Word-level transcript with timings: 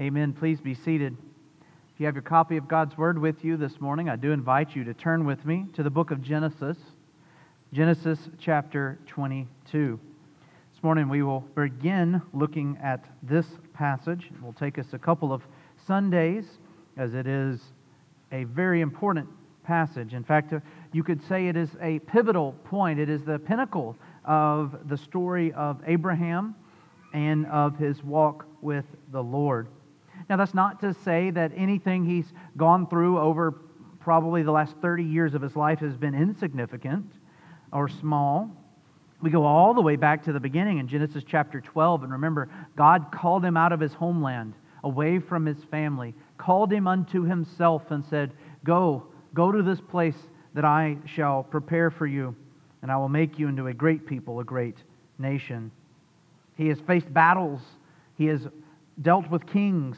Amen. 0.00 0.32
Please 0.32 0.60
be 0.60 0.74
seated. 0.74 1.16
If 1.60 2.00
you 2.00 2.06
have 2.06 2.16
your 2.16 2.22
copy 2.22 2.56
of 2.56 2.66
God's 2.66 2.98
Word 2.98 3.16
with 3.16 3.44
you 3.44 3.56
this 3.56 3.80
morning, 3.80 4.08
I 4.08 4.16
do 4.16 4.32
invite 4.32 4.74
you 4.74 4.82
to 4.82 4.92
turn 4.92 5.24
with 5.24 5.46
me 5.46 5.66
to 5.74 5.84
the 5.84 5.90
book 5.90 6.10
of 6.10 6.20
Genesis, 6.20 6.76
Genesis 7.72 8.18
chapter 8.40 8.98
22. 9.06 10.00
This 10.74 10.82
morning 10.82 11.08
we 11.08 11.22
will 11.22 11.42
begin 11.54 12.20
looking 12.32 12.76
at 12.82 13.04
this 13.22 13.46
passage. 13.72 14.30
It 14.34 14.42
will 14.42 14.52
take 14.52 14.80
us 14.80 14.86
a 14.94 14.98
couple 14.98 15.32
of 15.32 15.42
Sundays 15.86 16.44
as 16.96 17.14
it 17.14 17.28
is 17.28 17.60
a 18.32 18.42
very 18.44 18.80
important 18.80 19.28
passage. 19.62 20.12
In 20.12 20.24
fact, 20.24 20.52
uh, 20.52 20.58
you 20.90 21.04
could 21.04 21.22
say 21.28 21.46
it 21.46 21.56
is 21.56 21.70
a 21.80 22.00
pivotal 22.00 22.56
point, 22.64 22.98
it 22.98 23.08
is 23.08 23.22
the 23.22 23.38
pinnacle 23.38 23.96
of 24.24 24.88
the 24.88 24.96
story 24.96 25.52
of 25.52 25.80
Abraham 25.86 26.56
and 27.12 27.46
of 27.46 27.78
his 27.78 28.02
walk 28.02 28.44
with 28.60 28.86
the 29.12 29.22
Lord. 29.22 29.68
Now, 30.28 30.36
that's 30.36 30.54
not 30.54 30.80
to 30.80 30.94
say 30.94 31.30
that 31.30 31.52
anything 31.54 32.04
he's 32.04 32.32
gone 32.56 32.86
through 32.86 33.18
over 33.18 33.54
probably 34.00 34.42
the 34.42 34.52
last 34.52 34.74
30 34.82 35.02
years 35.02 35.34
of 35.34 35.42
his 35.42 35.56
life 35.56 35.78
has 35.80 35.96
been 35.96 36.14
insignificant 36.14 37.06
or 37.72 37.88
small. 37.88 38.50
We 39.22 39.30
go 39.30 39.44
all 39.44 39.72
the 39.72 39.80
way 39.80 39.96
back 39.96 40.22
to 40.24 40.32
the 40.32 40.40
beginning 40.40 40.78
in 40.78 40.88
Genesis 40.88 41.24
chapter 41.26 41.60
12, 41.60 42.02
and 42.02 42.12
remember, 42.12 42.50
God 42.76 43.06
called 43.10 43.44
him 43.44 43.56
out 43.56 43.72
of 43.72 43.80
his 43.80 43.94
homeland, 43.94 44.54
away 44.82 45.18
from 45.18 45.46
his 45.46 45.64
family, 45.70 46.14
called 46.36 46.70
him 46.70 46.86
unto 46.86 47.22
himself, 47.22 47.90
and 47.90 48.04
said, 48.04 48.34
Go, 48.64 49.06
go 49.32 49.50
to 49.50 49.62
this 49.62 49.80
place 49.80 50.16
that 50.52 50.66
I 50.66 50.98
shall 51.06 51.42
prepare 51.42 51.90
for 51.90 52.06
you, 52.06 52.36
and 52.82 52.92
I 52.92 52.96
will 52.98 53.08
make 53.08 53.38
you 53.38 53.48
into 53.48 53.68
a 53.68 53.74
great 53.74 54.06
people, 54.06 54.40
a 54.40 54.44
great 54.44 54.76
nation. 55.18 55.70
He 56.56 56.68
has 56.68 56.78
faced 56.80 57.12
battles, 57.12 57.60
he 58.16 58.26
has 58.26 58.46
dealt 59.00 59.30
with 59.30 59.46
kings, 59.46 59.96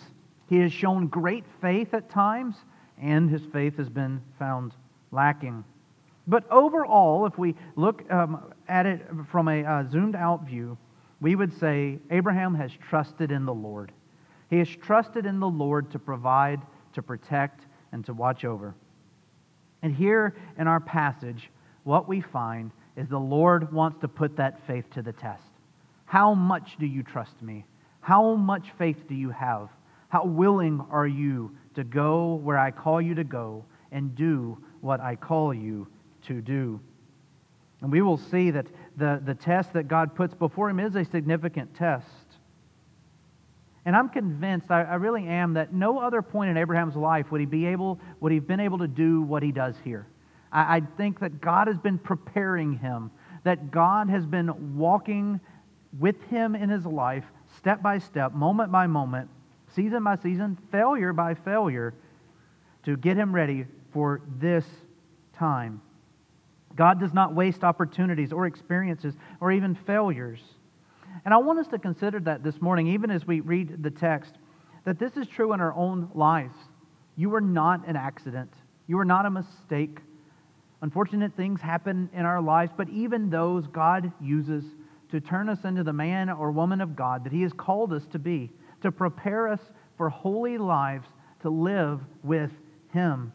he 0.48 0.58
has 0.58 0.72
shown 0.72 1.08
great 1.08 1.44
faith 1.60 1.92
at 1.94 2.10
times, 2.10 2.56
and 3.00 3.28
his 3.28 3.42
faith 3.52 3.76
has 3.76 3.88
been 3.88 4.22
found 4.38 4.72
lacking. 5.10 5.64
But 6.26 6.50
overall, 6.50 7.26
if 7.26 7.38
we 7.38 7.54
look 7.76 8.10
um, 8.10 8.52
at 8.68 8.86
it 8.86 9.06
from 9.30 9.48
a 9.48 9.64
uh, 9.64 9.88
zoomed 9.88 10.16
out 10.16 10.46
view, 10.46 10.76
we 11.20 11.34
would 11.34 11.58
say 11.58 11.98
Abraham 12.10 12.54
has 12.54 12.70
trusted 12.88 13.30
in 13.30 13.44
the 13.44 13.54
Lord. 13.54 13.92
He 14.50 14.58
has 14.58 14.68
trusted 14.68 15.26
in 15.26 15.40
the 15.40 15.48
Lord 15.48 15.90
to 15.92 15.98
provide, 15.98 16.60
to 16.94 17.02
protect, 17.02 17.66
and 17.92 18.04
to 18.06 18.12
watch 18.12 18.44
over. 18.44 18.74
And 19.82 19.94
here 19.94 20.36
in 20.58 20.66
our 20.66 20.80
passage, 20.80 21.50
what 21.84 22.08
we 22.08 22.20
find 22.20 22.70
is 22.96 23.08
the 23.08 23.18
Lord 23.18 23.72
wants 23.72 24.00
to 24.00 24.08
put 24.08 24.36
that 24.36 24.66
faith 24.66 24.88
to 24.90 25.02
the 25.02 25.12
test. 25.12 25.42
How 26.06 26.34
much 26.34 26.76
do 26.78 26.86
you 26.86 27.02
trust 27.02 27.40
me? 27.42 27.64
How 28.00 28.34
much 28.34 28.72
faith 28.78 29.08
do 29.08 29.14
you 29.14 29.30
have? 29.30 29.68
How 30.08 30.24
willing 30.24 30.84
are 30.90 31.06
you 31.06 31.56
to 31.74 31.84
go 31.84 32.34
where 32.34 32.58
I 32.58 32.70
call 32.70 33.00
you 33.00 33.14
to 33.14 33.24
go 33.24 33.64
and 33.92 34.14
do 34.14 34.58
what 34.80 35.00
I 35.00 35.16
call 35.16 35.52
you 35.52 35.88
to 36.26 36.40
do? 36.40 36.80
And 37.80 37.92
we 37.92 38.02
will 38.02 38.16
see 38.16 38.50
that 38.50 38.66
the, 38.96 39.20
the 39.24 39.34
test 39.34 39.72
that 39.74 39.88
God 39.88 40.14
puts 40.14 40.34
before 40.34 40.70
him 40.70 40.80
is 40.80 40.96
a 40.96 41.04
significant 41.04 41.74
test. 41.74 42.06
And 43.84 43.94
I'm 43.94 44.08
convinced, 44.08 44.70
I, 44.70 44.82
I 44.82 44.94
really 44.96 45.26
am, 45.26 45.54
that 45.54 45.72
no 45.72 46.00
other 46.00 46.20
point 46.22 46.50
in 46.50 46.56
Abraham's 46.56 46.96
life 46.96 47.30
would 47.30 47.40
he 47.40 47.46
be 47.46 47.66
able, 47.66 48.00
would 48.20 48.32
he 48.32 48.38
have 48.38 48.46
been 48.46 48.60
able 48.60 48.78
to 48.78 48.88
do 48.88 49.22
what 49.22 49.42
he 49.42 49.52
does 49.52 49.76
here. 49.84 50.06
I, 50.50 50.76
I 50.76 50.80
think 50.96 51.20
that 51.20 51.40
God 51.40 51.68
has 51.68 51.78
been 51.78 51.98
preparing 51.98 52.78
him, 52.78 53.10
that 53.44 53.70
God 53.70 54.08
has 54.10 54.26
been 54.26 54.76
walking 54.76 55.38
with 56.00 56.20
him 56.24 56.56
in 56.56 56.68
his 56.68 56.84
life, 56.84 57.24
step 57.58 57.80
by 57.82 57.98
step, 57.98 58.32
moment 58.32 58.72
by 58.72 58.88
moment, 58.88 59.30
season 59.76 60.02
by 60.02 60.16
season, 60.16 60.58
failure 60.72 61.12
by 61.12 61.34
failure, 61.34 61.94
to 62.84 62.96
get 62.96 63.16
him 63.16 63.32
ready 63.32 63.66
for 63.92 64.22
this 64.38 64.64
time. 65.38 65.80
God 66.74 66.98
does 66.98 67.12
not 67.12 67.34
waste 67.34 67.62
opportunities 67.62 68.32
or 68.32 68.46
experiences 68.46 69.14
or 69.40 69.52
even 69.52 69.74
failures. 69.74 70.40
And 71.24 71.32
I 71.32 71.36
want 71.38 71.58
us 71.58 71.68
to 71.68 71.78
consider 71.78 72.20
that 72.20 72.42
this 72.42 72.60
morning, 72.60 72.88
even 72.88 73.10
as 73.10 73.26
we 73.26 73.40
read 73.40 73.82
the 73.82 73.90
text, 73.90 74.34
that 74.84 74.98
this 74.98 75.16
is 75.16 75.26
true 75.26 75.52
in 75.52 75.60
our 75.60 75.74
own 75.74 76.10
lives. 76.14 76.56
You 77.16 77.34
are 77.34 77.40
not 77.40 77.86
an 77.86 77.96
accident, 77.96 78.52
you 78.86 78.98
are 78.98 79.04
not 79.04 79.26
a 79.26 79.30
mistake. 79.30 80.00
Unfortunate 80.82 81.34
things 81.34 81.62
happen 81.62 82.10
in 82.12 82.26
our 82.26 82.40
lives, 82.40 82.70
but 82.76 82.88
even 82.90 83.30
those 83.30 83.66
God 83.66 84.12
uses 84.20 84.62
to 85.10 85.20
turn 85.20 85.48
us 85.48 85.64
into 85.64 85.82
the 85.82 85.92
man 85.92 86.28
or 86.28 86.50
woman 86.50 86.82
of 86.82 86.94
God 86.94 87.24
that 87.24 87.32
He 87.32 87.42
has 87.42 87.52
called 87.54 87.94
us 87.94 88.06
to 88.12 88.18
be 88.18 88.50
to 88.82 88.92
prepare 88.92 89.48
us 89.48 89.60
for 89.96 90.08
holy 90.08 90.58
lives 90.58 91.06
to 91.42 91.50
live 91.50 92.00
with 92.22 92.50
Him. 92.92 93.32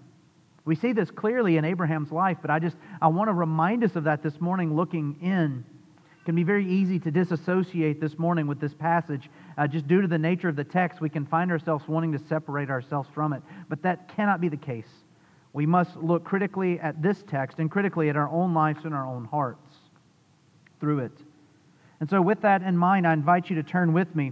We 0.65 0.75
see 0.75 0.93
this 0.93 1.09
clearly 1.09 1.57
in 1.57 1.65
Abraham's 1.65 2.11
life, 2.11 2.37
but 2.41 2.51
I 2.51 2.59
just 2.59 2.77
I 3.01 3.07
want 3.07 3.29
to 3.29 3.33
remind 3.33 3.83
us 3.83 3.95
of 3.95 4.03
that 4.03 4.21
this 4.21 4.39
morning 4.39 4.75
looking 4.75 5.17
in. 5.21 5.65
It 6.21 6.25
can 6.25 6.35
be 6.35 6.43
very 6.43 6.69
easy 6.69 6.99
to 6.99 7.09
disassociate 7.09 7.99
this 7.99 8.19
morning 8.19 8.45
with 8.45 8.59
this 8.59 8.75
passage. 8.75 9.27
Uh, 9.57 9.65
just 9.65 9.87
due 9.87 10.01
to 10.01 10.07
the 10.07 10.19
nature 10.19 10.49
of 10.49 10.55
the 10.55 10.63
text, 10.63 11.01
we 11.01 11.09
can 11.09 11.25
find 11.25 11.49
ourselves 11.49 11.87
wanting 11.87 12.11
to 12.11 12.19
separate 12.29 12.69
ourselves 12.69 13.09
from 13.13 13.33
it. 13.33 13.41
But 13.69 13.81
that 13.81 14.07
cannot 14.15 14.39
be 14.39 14.47
the 14.47 14.57
case. 14.57 14.85
We 15.53 15.65
must 15.65 15.97
look 15.97 16.23
critically 16.23 16.79
at 16.79 17.01
this 17.01 17.23
text 17.27 17.57
and 17.57 17.71
critically 17.71 18.09
at 18.09 18.15
our 18.15 18.29
own 18.29 18.53
lives 18.53 18.85
and 18.85 18.93
our 18.93 19.07
own 19.07 19.25
hearts 19.25 19.75
through 20.79 20.99
it. 20.99 21.11
And 21.99 22.09
so, 22.09 22.21
with 22.21 22.41
that 22.41 22.61
in 22.61 22.77
mind, 22.77 23.07
I 23.07 23.13
invite 23.13 23.49
you 23.49 23.55
to 23.55 23.63
turn 23.63 23.93
with 23.93 24.15
me 24.15 24.31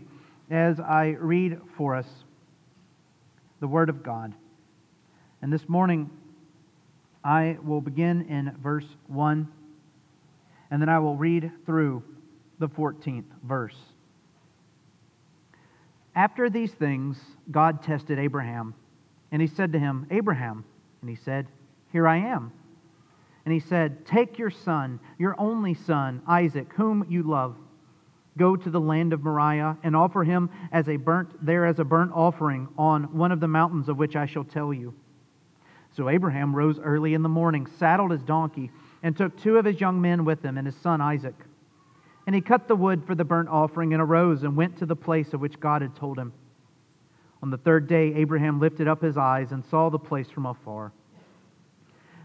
as 0.49 0.79
I 0.79 1.15
read 1.19 1.59
for 1.77 1.95
us 1.95 2.07
the 3.59 3.67
Word 3.67 3.89
of 3.89 4.03
God. 4.03 4.33
And 5.41 5.53
this 5.53 5.67
morning, 5.69 6.09
I 7.23 7.57
will 7.63 7.81
begin 7.81 8.23
in 8.29 8.55
verse 8.61 8.85
1, 9.07 9.47
and 10.71 10.81
then 10.81 10.89
I 10.89 10.99
will 10.99 11.15
read 11.15 11.51
through 11.65 12.03
the 12.57 12.67
14th 12.67 13.25
verse. 13.43 13.75
After 16.15 16.49
these 16.49 16.71
things, 16.71 17.19
God 17.51 17.83
tested 17.83 18.17
Abraham, 18.17 18.73
and 19.31 19.41
he 19.41 19.47
said 19.47 19.71
to 19.73 19.79
him, 19.79 20.07
Abraham, 20.09 20.65
and 21.01 21.09
he 21.09 21.15
said, 21.15 21.47
Here 21.91 22.07
I 22.07 22.17
am. 22.17 22.51
And 23.45 23.53
he 23.53 23.59
said, 23.59 24.05
Take 24.05 24.37
your 24.37 24.49
son, 24.49 24.99
your 25.17 25.35
only 25.39 25.73
son, 25.73 26.21
Isaac, 26.27 26.73
whom 26.73 27.05
you 27.09 27.23
love 27.23 27.55
Go 28.37 28.55
to 28.55 28.69
the 28.69 28.79
land 28.79 29.13
of 29.13 29.23
Moriah 29.23 29.77
and 29.83 29.95
offer 29.95 30.23
him 30.23 30.49
as 30.71 30.87
a 30.87 30.95
burnt 30.95 31.45
there 31.45 31.65
as 31.65 31.79
a 31.79 31.83
burnt 31.83 32.11
offering 32.13 32.67
on 32.77 33.15
one 33.15 33.31
of 33.31 33.39
the 33.39 33.47
mountains 33.47 33.89
of 33.89 33.97
which 33.97 34.15
I 34.15 34.25
shall 34.25 34.43
tell 34.43 34.73
you. 34.73 34.93
So 35.91 36.09
Abraham 36.09 36.55
rose 36.55 36.79
early 36.79 37.13
in 37.13 37.23
the 37.23 37.29
morning, 37.29 37.65
saddled 37.65 38.11
his 38.11 38.23
donkey, 38.23 38.71
and 39.01 39.17
took 39.17 39.37
two 39.37 39.57
of 39.57 39.65
his 39.65 39.81
young 39.81 40.01
men 40.01 40.23
with 40.23 40.43
him 40.43 40.57
and 40.57 40.67
his 40.67 40.75
son 40.77 41.01
Isaac. 41.01 41.35
And 42.27 42.35
he 42.35 42.41
cut 42.41 42.67
the 42.67 42.75
wood 42.75 43.03
for 43.05 43.15
the 43.15 43.25
burnt 43.25 43.49
offering 43.49 43.93
and 43.93 44.01
arose 44.01 44.43
and 44.43 44.55
went 44.55 44.77
to 44.77 44.85
the 44.85 44.95
place 44.95 45.33
of 45.33 45.41
which 45.41 45.59
God 45.59 45.81
had 45.81 45.95
told 45.95 46.19
him. 46.19 46.31
On 47.41 47.49
the 47.49 47.57
third 47.57 47.87
day, 47.87 48.13
Abraham 48.15 48.59
lifted 48.59 48.87
up 48.87 49.01
his 49.01 49.17
eyes 49.17 49.51
and 49.51 49.65
saw 49.65 49.89
the 49.89 49.97
place 49.97 50.29
from 50.29 50.45
afar. 50.45 50.91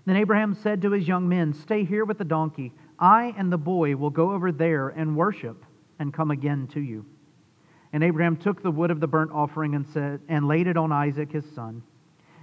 Then 0.04 0.16
Abraham 0.16 0.54
said 0.54 0.82
to 0.82 0.90
his 0.90 1.08
young 1.08 1.28
men, 1.28 1.54
Stay 1.54 1.84
here 1.84 2.04
with 2.04 2.18
the 2.18 2.24
donkey. 2.24 2.72
I 2.98 3.34
and 3.38 3.50
the 3.50 3.58
boy 3.58 3.96
will 3.96 4.10
go 4.10 4.32
over 4.32 4.52
there 4.52 4.88
and 4.88 5.16
worship 5.16 5.64
and 5.98 6.12
come 6.12 6.30
again 6.30 6.68
to 6.74 6.80
you. 6.80 7.04
And 7.92 8.02
Abraham 8.02 8.36
took 8.36 8.62
the 8.62 8.70
wood 8.70 8.90
of 8.90 9.00
the 9.00 9.06
burnt 9.06 9.30
offering 9.32 9.74
and, 9.74 9.86
said, 9.86 10.20
and 10.28 10.48
laid 10.48 10.66
it 10.66 10.76
on 10.76 10.90
Isaac 10.90 11.30
his 11.30 11.44
son. 11.54 11.82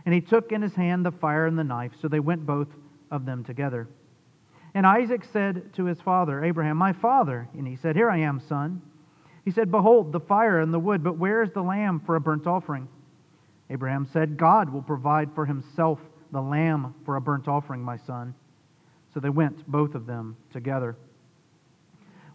And 0.06 0.16
he 0.16 0.22
took 0.22 0.51
in 0.51 0.62
his 0.62 0.73
hand 0.73 1.06
the 1.06 1.12
fire 1.12 1.45
and 1.45 1.59
the 1.59 1.63
knife, 1.63 1.91
so 2.01 2.07
they 2.07 2.19
went 2.19 2.45
both 2.45 2.69
of 3.12 3.25
them 3.25 3.44
together. 3.44 3.88
And 4.73 4.85
Isaac 4.85 5.25
said 5.34 5.73
to 5.73 5.85
his 5.85 6.00
father, 6.00 6.44
Abraham, 6.44 6.78
My 6.78 6.94
father. 6.94 7.50
And 7.53 7.67
he 7.67 7.75
said, 7.75 7.95
Here 7.95 8.09
I 8.09 8.19
am, 8.19 8.39
son. 8.39 8.81
He 9.44 9.51
said, 9.51 9.72
Behold, 9.72 10.12
the 10.12 10.19
fire 10.19 10.62
and 10.62 10.73
the 10.73 10.79
wood, 10.79 11.03
but 11.03 11.18
where 11.18 11.41
is 11.41 11.51
the 11.51 11.62
lamb 11.62 12.01
for 12.06 12.16
a 12.16 12.22
burnt 12.22 12.47
offering? 12.47 12.88
Abraham 13.69 14.07
said, 14.12 14.38
God 14.38 14.69
will 14.69 14.81
provide 14.81 15.33
for 15.33 15.45
himself 15.45 16.00
the 16.31 16.42
lamb 16.42 16.95
for 17.06 17.15
a 17.15 17.21
burnt 17.21 17.48
offering, 17.48 17.81
my 17.81 17.98
son. 17.98 18.33
So 19.13 19.19
they 19.19 19.30
went, 19.30 19.68
both 19.68 19.95
of 19.95 20.06
them, 20.06 20.38
together. 20.53 20.95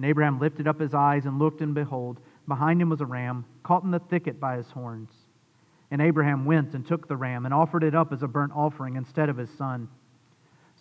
And 0.00 0.08
Abraham 0.08 0.40
lifted 0.40 0.66
up 0.66 0.80
his 0.80 0.94
eyes 0.94 1.26
and 1.26 1.38
looked, 1.38 1.60
and 1.60 1.74
behold, 1.74 2.20
behind 2.48 2.80
him 2.80 2.88
was 2.88 3.02
a 3.02 3.06
ram, 3.06 3.44
caught 3.62 3.82
in 3.82 3.90
the 3.90 3.98
thicket 3.98 4.40
by 4.40 4.56
his 4.56 4.70
horns. 4.70 5.10
And 5.90 6.00
Abraham 6.00 6.46
went 6.46 6.72
and 6.72 6.86
took 6.86 7.06
the 7.06 7.18
ram 7.18 7.44
and 7.44 7.52
offered 7.52 7.84
it 7.84 7.94
up 7.94 8.10
as 8.10 8.22
a 8.22 8.26
burnt 8.26 8.54
offering 8.56 8.96
instead 8.96 9.28
of 9.28 9.36
his 9.36 9.50
son. 9.58 9.90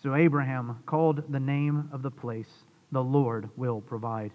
So 0.01 0.15
Abraham 0.15 0.81
called 0.85 1.33
the 1.33 1.39
name 1.41 1.89
of 1.91 2.01
the 2.01 2.09
place, 2.09 2.63
The 2.93 3.03
Lord 3.03 3.49
will 3.57 3.81
provide, 3.81 4.31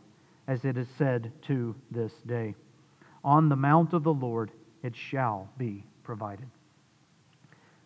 as 0.48 0.66
it 0.66 0.76
is 0.76 0.88
said 0.98 1.32
to 1.46 1.74
this 1.90 2.12
day. 2.26 2.54
On 3.24 3.48
the 3.48 3.56
mount 3.56 3.94
of 3.94 4.04
the 4.04 4.12
Lord 4.12 4.50
it 4.82 4.94
shall 4.94 5.48
be 5.56 5.86
provided. 6.02 6.50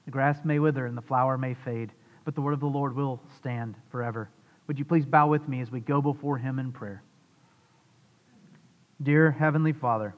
The 0.05 0.11
grass 0.11 0.45
may 0.45 0.59
wither 0.59 0.87
and 0.87 0.99
the 0.99 1.03
flower 1.03 1.39
may 1.39 1.55
fade, 1.55 1.93
but 2.25 2.35
the 2.35 2.41
word 2.41 2.55
of 2.55 2.61
the 2.61 2.67
Lord 2.67 2.97
will 2.97 3.23
stand 3.39 3.77
forever. 3.89 4.31
Would 4.69 4.79
you 4.79 4.85
please 4.85 5.07
bow 5.07 5.29
with 5.29 5.49
me 5.49 5.63
as 5.63 5.71
we 5.71 5.81
go 5.81 6.03
before 6.03 6.37
him 6.37 6.59
in 6.59 6.73
prayer? 6.73 7.03
Dear 9.03 9.31
Heavenly 9.31 9.73
Father, 9.73 10.15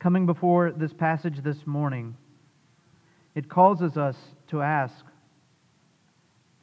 coming 0.00 0.26
before 0.26 0.72
this 0.72 0.92
passage 0.92 1.42
this 1.42 1.64
morning, 1.64 2.16
it 3.36 3.48
causes 3.48 3.96
us 3.96 4.16
to 4.48 4.62
ask, 4.62 5.04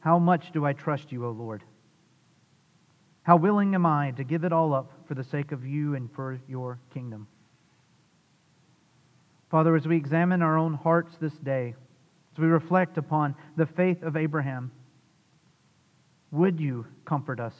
How 0.01 0.19
much 0.19 0.51
do 0.51 0.65
I 0.65 0.73
trust 0.73 1.11
you, 1.13 1.25
O 1.25 1.31
Lord? 1.31 1.63
How 3.23 3.37
willing 3.37 3.75
am 3.75 3.85
I 3.85 4.11
to 4.11 4.25
give 4.25 4.43
it 4.43 4.51
all 4.51 4.73
up 4.73 4.91
for 5.07 5.13
the 5.13 5.23
sake 5.23 5.53
of 5.53 5.65
you 5.65 5.95
and 5.95 6.11
for 6.11 6.37
your 6.49 6.79
kingdom? 6.93 7.27
Father, 9.49 9.73
as 9.75 9.87
we 9.87 9.95
examine 9.95 10.41
our 10.41 10.57
own 10.57 10.73
hearts 10.73 11.15
this 11.21 11.33
day, 11.33 11.75
as 12.33 12.41
we 12.41 12.47
reflect 12.47 12.97
upon 12.97 13.35
the 13.55 13.65
faith 13.65 14.01
of 14.03 14.17
Abraham, 14.17 14.71
would 16.31 16.59
you 16.59 16.85
comfort 17.05 17.39
us? 17.39 17.53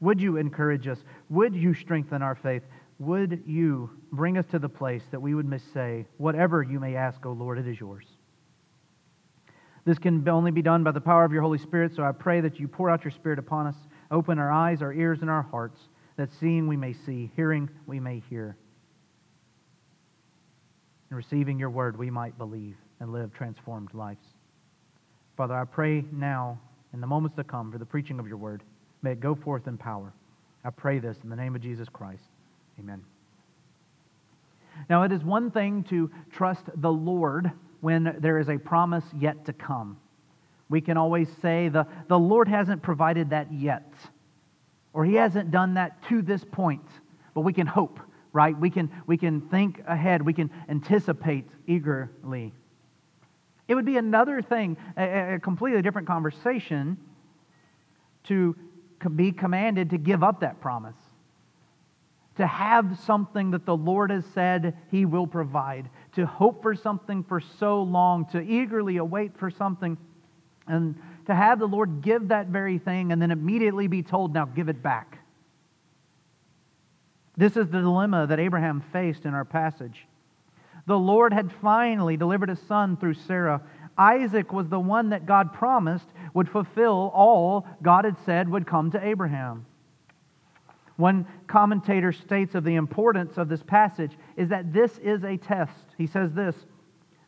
Would 0.00 0.20
you 0.20 0.36
encourage 0.36 0.86
us? 0.86 0.98
Would 1.28 1.54
you 1.54 1.74
strengthen 1.74 2.22
our 2.22 2.34
faith? 2.34 2.62
would 2.98 3.42
you 3.46 3.90
bring 4.10 4.38
us 4.38 4.46
to 4.46 4.58
the 4.58 4.68
place 4.68 5.02
that 5.10 5.20
we 5.20 5.34
would 5.34 5.60
say, 5.72 6.04
Whatever 6.16 6.62
you 6.62 6.80
may 6.80 6.96
ask, 6.96 7.24
O 7.24 7.32
Lord, 7.32 7.58
it 7.58 7.66
is 7.66 7.78
yours. 7.78 8.06
This 9.84 9.98
can 9.98 10.28
only 10.28 10.50
be 10.50 10.62
done 10.62 10.84
by 10.84 10.90
the 10.90 11.00
power 11.00 11.24
of 11.24 11.32
your 11.32 11.42
Holy 11.42 11.58
Spirit, 11.58 11.94
so 11.94 12.02
I 12.02 12.12
pray 12.12 12.40
that 12.40 12.58
you 12.58 12.68
pour 12.68 12.90
out 12.90 13.04
your 13.04 13.10
Spirit 13.12 13.38
upon 13.38 13.68
us, 13.68 13.76
open 14.10 14.38
our 14.38 14.52
eyes, 14.52 14.82
our 14.82 14.92
ears, 14.92 15.20
and 15.22 15.30
our 15.30 15.42
hearts, 15.42 15.80
that 16.16 16.32
seeing 16.32 16.66
we 16.66 16.76
may 16.76 16.92
see, 16.92 17.30
hearing 17.36 17.70
we 17.86 18.00
may 18.00 18.22
hear. 18.28 18.56
And 21.08 21.16
receiving 21.16 21.58
your 21.58 21.70
word, 21.70 21.96
we 21.96 22.10
might 22.10 22.36
believe 22.36 22.76
and 23.00 23.12
live 23.12 23.32
transformed 23.32 23.94
lives. 23.94 24.26
Father, 25.36 25.54
I 25.54 25.64
pray 25.64 26.04
now, 26.12 26.58
in 26.92 27.00
the 27.00 27.06
moments 27.06 27.36
to 27.36 27.44
come, 27.44 27.70
for 27.70 27.78
the 27.78 27.86
preaching 27.86 28.18
of 28.18 28.26
your 28.26 28.36
word. 28.36 28.62
May 29.02 29.12
it 29.12 29.20
go 29.20 29.34
forth 29.34 29.66
in 29.66 29.76
power. 29.76 30.12
I 30.64 30.70
pray 30.70 30.98
this 30.98 31.16
in 31.22 31.30
the 31.30 31.36
name 31.36 31.54
of 31.54 31.62
Jesus 31.62 31.88
Christ. 31.88 32.24
Amen. 32.78 33.02
Now, 34.88 35.02
it 35.02 35.12
is 35.12 35.22
one 35.22 35.50
thing 35.50 35.84
to 35.84 36.10
trust 36.30 36.64
the 36.76 36.92
Lord 36.92 37.50
when 37.80 38.16
there 38.20 38.38
is 38.38 38.48
a 38.48 38.58
promise 38.58 39.04
yet 39.18 39.44
to 39.46 39.52
come. 39.52 39.98
We 40.68 40.80
can 40.80 40.96
always 40.96 41.28
say, 41.40 41.68
the, 41.68 41.86
the 42.08 42.18
Lord 42.18 42.48
hasn't 42.48 42.82
provided 42.82 43.30
that 43.30 43.52
yet, 43.52 43.92
or 44.92 45.04
He 45.04 45.14
hasn't 45.14 45.50
done 45.50 45.74
that 45.74 46.02
to 46.08 46.22
this 46.22 46.44
point, 46.44 46.86
but 47.34 47.40
we 47.40 47.52
can 47.52 47.66
hope, 47.66 48.00
right? 48.32 48.58
We 48.58 48.70
can, 48.70 48.90
we 49.06 49.16
can 49.16 49.40
think 49.40 49.82
ahead, 49.86 50.22
we 50.22 50.34
can 50.34 50.50
anticipate 50.68 51.46
eagerly. 51.66 52.52
It 53.68 53.74
would 53.74 53.84
be 53.84 53.98
another 53.98 54.42
thing, 54.42 54.76
a, 54.96 55.34
a 55.34 55.38
completely 55.38 55.82
different 55.82 56.08
conversation, 56.08 56.96
to 58.24 58.56
be 59.14 59.30
commanded 59.30 59.90
to 59.90 59.98
give 59.98 60.22
up 60.22 60.40
that 60.40 60.60
promise 60.60 60.96
to 62.38 62.46
have 62.46 62.96
something 63.00 63.50
that 63.50 63.66
the 63.66 63.76
Lord 63.76 64.10
has 64.10 64.24
said 64.32 64.76
He 64.92 65.04
will 65.04 65.26
provide, 65.26 65.90
to 66.14 66.24
hope 66.24 66.62
for 66.62 66.74
something 66.74 67.24
for 67.24 67.40
so 67.40 67.82
long, 67.82 68.26
to 68.26 68.40
eagerly 68.40 68.96
await 68.98 69.36
for 69.36 69.50
something, 69.50 69.98
and 70.68 70.94
to 71.26 71.34
have 71.34 71.58
the 71.58 71.66
Lord 71.66 72.00
give 72.00 72.28
that 72.28 72.46
very 72.46 72.78
thing 72.78 73.10
and 73.10 73.20
then 73.20 73.32
immediately 73.32 73.88
be 73.88 74.04
told, 74.04 74.34
now 74.34 74.44
give 74.44 74.68
it 74.68 74.82
back. 74.82 75.18
This 77.36 77.56
is 77.56 77.68
the 77.68 77.80
dilemma 77.80 78.28
that 78.28 78.38
Abraham 78.38 78.84
faced 78.92 79.24
in 79.24 79.34
our 79.34 79.44
passage. 79.44 80.06
The 80.88 80.98
Lord 80.98 81.34
had 81.34 81.52
finally 81.60 82.16
delivered 82.16 82.48
a 82.48 82.56
son 82.56 82.96
through 82.96 83.12
Sarah. 83.12 83.60
Isaac 83.98 84.54
was 84.54 84.70
the 84.70 84.80
one 84.80 85.10
that 85.10 85.26
God 85.26 85.52
promised 85.52 86.06
would 86.32 86.48
fulfill 86.48 87.12
all 87.14 87.66
God 87.82 88.06
had 88.06 88.16
said 88.24 88.48
would 88.48 88.66
come 88.66 88.90
to 88.92 89.06
Abraham. 89.06 89.66
One 90.96 91.26
commentator 91.46 92.10
states 92.10 92.54
of 92.54 92.64
the 92.64 92.76
importance 92.76 93.36
of 93.36 93.50
this 93.50 93.62
passage 93.62 94.16
is 94.38 94.48
that 94.48 94.72
this 94.72 94.96
is 94.96 95.24
a 95.24 95.36
test. 95.36 95.84
He 95.98 96.06
says 96.06 96.32
this 96.32 96.56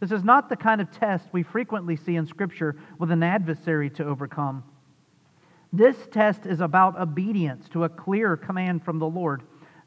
This 0.01 0.11
is 0.11 0.25
not 0.25 0.49
the 0.49 0.57
kind 0.57 0.81
of 0.81 0.91
test 0.91 1.29
we 1.31 1.43
frequently 1.43 1.97
see 1.97 2.17
in 2.17 2.27
Scripture 2.27 2.77
with 2.99 3.11
an 3.11 3.23
adversary 3.23 3.91
to 3.91 4.07
overcome. 4.07 4.65
This 5.71 5.97
test 6.11 6.47
is 6.47 6.61
about 6.61 6.99
obedience 6.99 7.69
to 7.75 7.85
a 7.85 7.91
clear 7.91 8.39
command 8.39 8.83
from 8.87 8.99
the 8.99 9.07
Lord. 9.07 9.43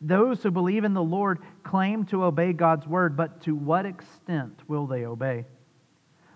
Those 0.06 0.44
who 0.44 0.52
believe 0.52 0.84
in 0.84 0.94
the 0.94 1.02
Lord 1.02 1.40
claim 1.64 2.06
to 2.08 2.26
obey 2.26 2.52
God's 2.52 2.86
word, 2.86 3.16
but 3.16 3.42
to 3.44 3.56
what 3.56 3.86
extent 3.86 4.60
will 4.68 4.86
they 4.86 5.06
obey? 5.06 5.46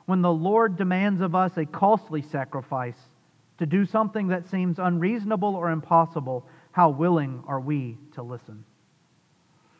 When 0.06 0.22
the 0.22 0.31
Lord 0.31 0.78
demands 0.78 1.19
of 1.19 1.36
us 1.36 1.58
a 1.58 1.66
costly 1.66 2.22
sacrifice 2.22 2.98
to 3.58 3.66
do 3.66 3.86
something 3.86 4.30
that 4.30 4.50
seems 4.50 4.80
unreasonable 4.80 5.54
or 5.54 5.69
impossible, 5.69 6.48
how 6.72 6.92
willing 6.92 7.44
are 7.46 7.60
we 7.60 7.98
to 8.14 8.24
listen? 8.24 8.64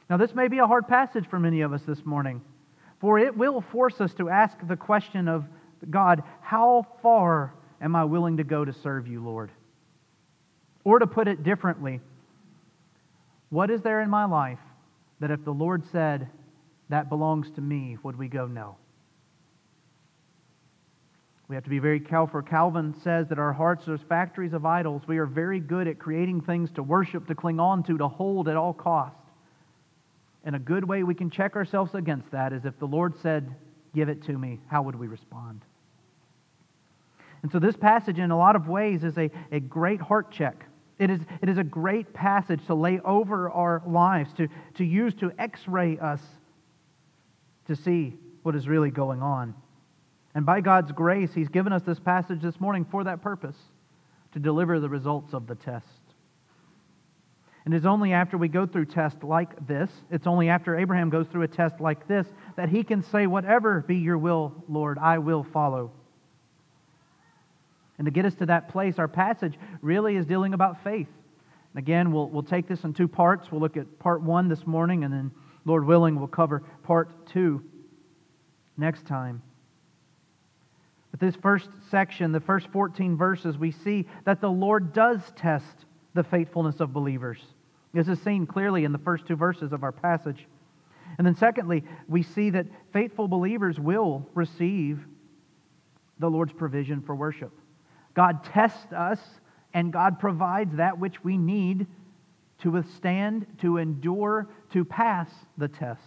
Now, 0.10 0.18
this 0.18 0.36
may 0.36 0.50
be 0.50 0.58
a 0.58 0.68
hard 0.68 0.90
passage 0.90 1.26
for 1.30 1.40
many 1.40 1.62
of 1.62 1.72
us 1.72 1.84
this 1.84 2.06
morning, 2.06 2.42
for 3.00 3.18
it 3.20 3.38
will 3.38 3.62
force 3.62 4.02
us 4.02 4.14
to 4.16 4.28
ask 4.28 4.58
the 4.68 4.76
question 4.76 5.30
of 5.30 5.46
God, 5.90 6.24
how 6.42 6.86
far 7.02 7.54
am 7.80 7.96
I 7.96 8.04
willing 8.04 8.38
to 8.38 8.44
go 8.44 8.66
to 8.66 8.74
serve 8.74 9.08
you, 9.08 9.24
Lord? 9.24 9.52
Or 10.84 11.00
to 11.00 11.08
put 11.08 11.30
it 11.30 11.44
differently, 11.44 12.02
what 13.50 13.70
is 13.70 13.82
there 13.82 14.02
in 14.02 14.10
my 14.10 14.26
life 14.26 14.60
that 15.20 15.32
if 15.32 15.44
the 15.44 15.52
Lord 15.52 15.84
said, 15.92 16.30
that 16.90 17.10
belongs 17.10 17.50
to 17.56 17.62
me, 17.62 17.98
would 18.04 18.18
we 18.18 18.28
go 18.28 18.48
no? 18.48 18.78
We 21.48 21.56
have 21.56 21.64
to 21.64 21.70
be 21.70 21.80
very 21.80 22.02
careful. 22.02 22.42
Calvin 22.42 22.94
says 23.04 23.30
that 23.30 23.40
our 23.40 23.54
hearts 23.54 23.88
are 23.88 23.98
factories 23.98 24.52
of 24.52 24.66
idols. 24.66 25.04
We 25.08 25.18
are 25.18 25.26
very 25.26 25.62
good 25.62 25.88
at 25.88 25.98
creating 25.98 26.42
things 26.42 26.70
to 26.72 26.84
worship, 26.84 27.26
to 27.28 27.36
cling 27.36 27.60
on 27.60 27.84
to, 27.84 27.98
to 27.98 28.08
hold 28.08 28.50
at 28.50 28.58
all 28.58 28.74
cost. 28.74 29.16
And 30.44 30.56
a 30.56 30.60
good 30.60 30.84
way 30.84 31.04
we 31.04 31.16
can 31.16 31.30
check 31.30 31.56
ourselves 31.56 31.96
against 31.96 32.32
that 32.32 32.52
is 32.52 32.66
if 32.66 32.78
the 32.80 32.86
Lord 32.86 33.14
said, 33.22 33.56
Give 33.96 34.10
it 34.10 34.24
to 34.24 34.38
me, 34.38 34.60
how 34.68 34.84
would 34.84 34.96
we 34.96 35.08
respond? 35.08 35.62
And 37.42 37.52
so, 37.52 37.60
this 37.60 37.76
passage, 37.76 38.20
in 38.20 38.30
a 38.32 38.38
lot 38.38 38.56
of 38.56 38.68
ways, 38.68 39.04
is 39.04 39.18
a, 39.18 39.32
a 39.52 39.60
great 39.60 40.02
heart 40.02 40.32
check. 40.32 40.67
It 41.00 41.10
is, 41.10 41.22
it 41.42 41.50
is 41.50 41.58
a 41.58 41.64
great 41.64 42.14
passage 42.14 42.66
to 42.68 42.76
lay 42.76 43.00
over 43.02 43.50
our 43.52 43.84
lives, 43.86 44.34
to, 44.38 44.48
to 44.76 44.84
use 44.84 45.14
to 45.16 45.32
x 45.38 45.68
ray 45.68 45.98
us 46.00 46.22
to 47.68 47.76
see 47.76 48.16
what 48.44 48.56
is 48.56 48.68
really 48.68 48.90
going 48.90 49.22
on. 49.22 49.54
And 50.34 50.46
by 50.46 50.62
God's 50.62 50.92
grace, 50.92 51.34
He's 51.34 51.50
given 51.50 51.74
us 51.74 51.84
this 51.84 52.00
passage 52.00 52.42
this 52.42 52.60
morning 52.60 52.86
for 52.90 53.04
that 53.04 53.22
purpose 53.22 53.58
to 54.34 54.40
deliver 54.40 54.80
the 54.80 54.90
results 54.90 55.34
of 55.34 55.48
the 55.48 55.56
test. 55.56 55.86
And 57.66 57.74
it's 57.74 57.86
only 57.86 58.14
after 58.14 58.38
we 58.38 58.48
go 58.48 58.66
through 58.66 58.86
tests 58.86 59.24
like 59.24 59.68
this, 59.68 59.90
it's 60.10 60.26
only 60.26 60.48
after 60.48 60.78
Abraham 60.78 61.10
goes 61.10 61.28
through 61.28 61.42
a 61.42 61.48
test 61.48 61.82
like 61.82 62.08
this, 62.08 62.26
that 62.56 62.70
he 62.70 62.84
can 62.84 63.04
say, 63.04 63.28
Whatever 63.28 63.82
be 63.82 63.98
your 63.98 64.18
will, 64.18 64.64
Lord, 64.70 64.98
I 64.98 65.18
will 65.18 65.44
follow. 65.44 65.92
And 67.98 68.06
to 68.06 68.12
get 68.12 68.26
us 68.26 68.36
to 68.36 68.46
that 68.46 68.70
place, 68.70 69.00
our 69.00 69.08
passage 69.08 69.58
really 69.82 70.16
is 70.16 70.26
dealing 70.26 70.54
about 70.54 70.84
faith. 70.84 71.08
And 71.74 71.80
again, 71.80 72.12
we'll, 72.12 72.30
we'll 72.30 72.44
take 72.44 72.68
this 72.68 72.84
in 72.84 72.94
two 72.94 73.08
parts. 73.08 73.52
We'll 73.52 73.62
look 73.62 73.78
at 73.78 74.00
part 74.00 74.22
one 74.22 74.48
this 74.48 74.66
morning, 74.68 75.04
and 75.04 75.14
then, 75.14 75.32
Lord 75.66 75.86
willing, 75.86 76.16
we'll 76.16 76.28
cover 76.28 76.64
part 76.84 77.26
two 77.28 77.64
next 78.78 79.06
time. 79.06 79.42
But 81.12 81.20
this 81.20 81.36
first 81.36 81.70
section, 81.90 82.32
the 82.32 82.40
first 82.40 82.68
14 82.68 83.18
verses, 83.18 83.58
we 83.58 83.72
see 83.72 84.06
that 84.26 84.42
the 84.42 84.50
Lord 84.50 84.94
does 84.94 85.22
test 85.36 85.86
the 86.14 86.24
faithfulness 86.24 86.80
of 86.80 86.94
believers. 86.94 87.40
This 87.94 88.08
is 88.08 88.22
seen 88.22 88.46
clearly 88.46 88.84
in 88.84 88.92
the 88.92 88.98
first 89.00 89.26
two 89.26 89.36
verses 89.36 89.74
of 89.74 89.84
our 89.84 89.92
passage. 89.92 90.46
And 91.18 91.26
then, 91.26 91.36
secondly, 91.36 91.84
we 92.08 92.22
see 92.22 92.52
that 92.52 92.68
faithful 92.94 93.28
believers 93.28 93.80
will 93.80 94.28
receive 94.36 95.00
the 96.20 96.30
Lord's 96.30 96.54
provision 96.54 97.02
for 97.02 97.16
worship. 97.16 97.52
God 98.18 98.44
tests 98.44 98.92
us, 98.92 99.20
and 99.74 99.94
God 99.94 100.20
provides 100.20 100.76
that 100.76 101.00
which 101.00 101.24
we 101.24 101.38
need 101.38 101.88
to 102.60 102.72
withstand, 102.72 103.46
to 103.62 103.78
endure, 103.78 104.50
to 104.74 104.84
pass 104.84 105.30
the 105.58 105.70
test. 105.70 106.02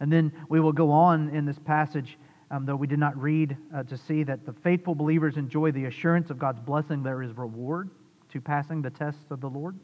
And 0.00 0.12
then 0.12 0.32
we 0.50 0.60
will 0.60 0.72
go 0.72 0.90
on 0.90 1.30
in 1.30 1.46
this 1.46 1.58
passage 1.58 2.18
um, 2.50 2.64
though 2.64 2.76
we 2.76 2.86
did 2.86 2.98
not 2.98 3.20
read 3.20 3.56
uh, 3.74 3.82
to 3.84 3.96
see 3.96 4.22
that 4.22 4.46
the 4.46 4.52
faithful 4.52 4.94
believers 4.94 5.36
enjoy 5.36 5.72
the 5.72 5.86
assurance 5.86 6.30
of 6.30 6.38
God's 6.38 6.60
blessing, 6.60 7.02
there 7.02 7.22
is 7.22 7.36
reward 7.36 7.90
to 8.32 8.40
passing 8.40 8.82
the 8.82 8.90
tests 8.90 9.30
of 9.30 9.40
the 9.40 9.48
Lord. 9.50 9.76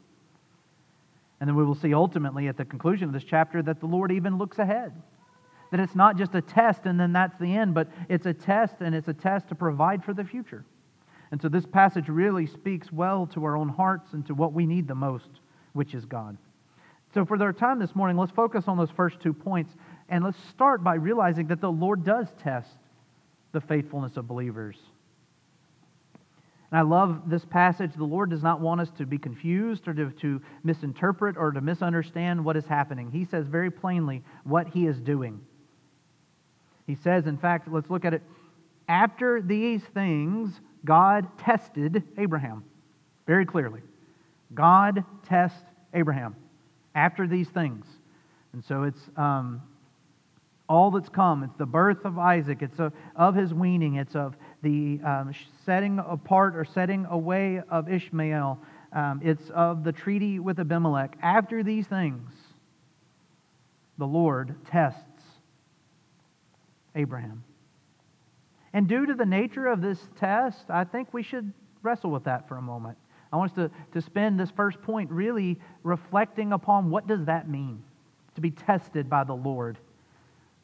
And 1.39 1.47
then 1.49 1.55
we 1.55 1.65
will 1.65 1.75
see 1.75 1.93
ultimately 1.93 2.47
at 2.47 2.55
the 2.55 2.63
conclusion 2.63 3.09
of 3.09 3.13
this 3.13 3.25
chapter 3.25 3.61
that 3.63 3.81
the 3.81 3.85
Lord 3.85 4.11
even 4.11 4.37
looks 4.37 4.59
ahead. 4.59 4.93
That 5.71 5.81
it's 5.81 5.95
not 5.95 6.17
just 6.17 6.35
a 6.35 6.41
test 6.41 6.85
and 6.85 6.97
then 6.97 7.11
that's 7.11 7.37
the 7.37 7.53
end, 7.53 7.73
but 7.73 7.89
it's 8.07 8.25
a 8.25 8.33
test 8.33 8.75
and 8.79 8.95
it's 8.95 9.07
a 9.09 9.13
test 9.13 9.49
to 9.49 9.55
provide 9.55 10.05
for 10.05 10.13
the 10.13 10.23
future. 10.23 10.63
And 11.33 11.41
so 11.41 11.49
this 11.49 11.65
passage 11.65 12.09
really 12.09 12.45
speaks 12.45 12.91
well 12.91 13.25
to 13.33 13.43
our 13.43 13.57
own 13.57 13.67
hearts 13.67 14.13
and 14.13 14.23
to 14.27 14.35
what 14.35 14.53
we 14.53 14.67
need 14.67 14.87
the 14.87 14.93
most, 14.93 15.31
which 15.71 15.95
is 15.95 16.05
God. 16.05 16.37
So 17.15 17.25
for 17.25 17.41
our 17.41 17.51
time 17.51 17.79
this 17.79 17.95
morning, 17.95 18.17
let's 18.17 18.31
focus 18.31 18.65
on 18.67 18.77
those 18.77 18.91
first 18.91 19.19
two 19.19 19.33
points 19.33 19.73
and 20.09 20.23
let's 20.23 20.37
start 20.51 20.83
by 20.83 20.93
realizing 20.93 21.47
that 21.47 21.59
the 21.59 21.71
Lord 21.71 22.05
does 22.05 22.27
test 22.43 22.69
the 23.51 23.61
faithfulness 23.61 24.15
of 24.15 24.27
believers. 24.27 24.77
And 26.69 26.77
I 26.77 26.83
love 26.83 27.23
this 27.25 27.45
passage. 27.45 27.93
The 27.95 28.03
Lord 28.03 28.29
does 28.29 28.43
not 28.43 28.61
want 28.61 28.81
us 28.81 28.91
to 28.99 29.07
be 29.07 29.17
confused 29.17 29.87
or 29.87 29.95
to, 29.95 30.11
to, 30.11 30.39
misinterpret 30.63 31.35
or 31.35 31.51
to 31.51 31.61
misunderstand 31.61 32.45
what 32.45 32.57
is 32.57 32.65
happening. 32.65 33.09
He 33.09 33.25
says 33.25 33.47
very 33.47 33.71
plainly 33.71 34.21
what 34.43 34.67
He 34.67 34.85
is 34.85 34.99
doing. 34.99 35.41
He 36.85 36.93
says, 36.93 37.25
in 37.25 37.39
fact, 37.39 37.67
let's 37.71 37.89
look 37.89 38.05
at 38.05 38.13
it. 38.13 38.21
After 38.87 39.41
these 39.41 39.81
things, 39.95 40.61
God 40.85 41.27
tested 41.37 42.03
Abraham 42.17 42.63
very 43.25 43.45
clearly. 43.45 43.81
God 44.53 45.03
tests 45.25 45.63
Abraham 45.93 46.35
after 46.95 47.27
these 47.27 47.49
things. 47.49 47.85
And 48.53 48.63
so 48.63 48.83
it's 48.83 49.09
um, 49.17 49.61
all 50.69 50.91
that's 50.91 51.09
come. 51.09 51.43
It's 51.43 51.55
the 51.57 51.65
birth 51.65 52.05
of 52.05 52.17
Isaac. 52.17 52.61
It's 52.61 52.79
of, 52.79 52.93
of 53.15 53.35
his 53.35 53.53
weaning. 53.53 53.95
It's 53.95 54.15
of 54.15 54.35
the 54.61 54.99
um, 55.03 55.33
setting 55.65 55.99
apart 55.99 56.55
or 56.55 56.65
setting 56.65 57.05
away 57.05 57.61
of 57.69 57.89
Ishmael. 57.89 58.59
Um, 58.91 59.21
it's 59.23 59.49
of 59.49 59.83
the 59.83 59.91
treaty 59.91 60.39
with 60.39 60.59
Abimelech. 60.59 61.17
After 61.21 61.63
these 61.63 61.87
things, 61.87 62.31
the 63.97 64.05
Lord 64.05 64.55
tests 64.69 64.99
Abraham. 66.95 67.43
And 68.73 68.87
due 68.87 69.05
to 69.05 69.13
the 69.13 69.25
nature 69.25 69.67
of 69.67 69.81
this 69.81 69.99
test, 70.19 70.65
I 70.69 70.83
think 70.83 71.13
we 71.13 71.23
should 71.23 71.53
wrestle 71.83 72.09
with 72.09 72.23
that 72.23 72.47
for 72.47 72.57
a 72.57 72.61
moment. 72.61 72.97
I 73.31 73.37
want 73.37 73.51
us 73.51 73.55
to, 73.55 73.71
to 73.93 74.01
spend 74.01 74.39
this 74.39 74.51
first 74.51 74.81
point 74.81 75.11
really 75.11 75.59
reflecting 75.83 76.53
upon 76.53 76.89
what 76.89 77.07
does 77.07 77.25
that 77.25 77.49
mean 77.49 77.83
to 78.35 78.41
be 78.41 78.51
tested 78.51 79.09
by 79.09 79.23
the 79.23 79.35
Lord. 79.35 79.77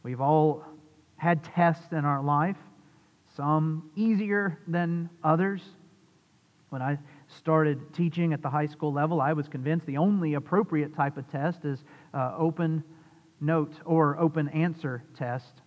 We've 0.03 0.21
all 0.21 0.63
had 1.17 1.43
tests 1.43 1.91
in 1.91 2.05
our 2.05 2.23
life, 2.23 2.57
some 3.35 3.89
easier 3.95 4.59
than 4.67 5.09
others. 5.23 5.61
When 6.69 6.81
I 6.81 6.97
started 7.27 7.93
teaching 7.93 8.33
at 8.33 8.41
the 8.41 8.49
high 8.49 8.67
school 8.67 8.93
level, 8.93 9.21
I 9.21 9.33
was 9.33 9.47
convinced 9.47 9.85
the 9.85 9.97
only 9.97 10.35
appropriate 10.35 10.95
type 10.95 11.17
of 11.17 11.29
test 11.31 11.65
is 11.65 11.83
uh, 12.13 12.33
open 12.37 12.83
note 13.41 13.73
or 13.85 14.17
open 14.19 14.47
answer 14.49 15.03
test. 15.15 15.61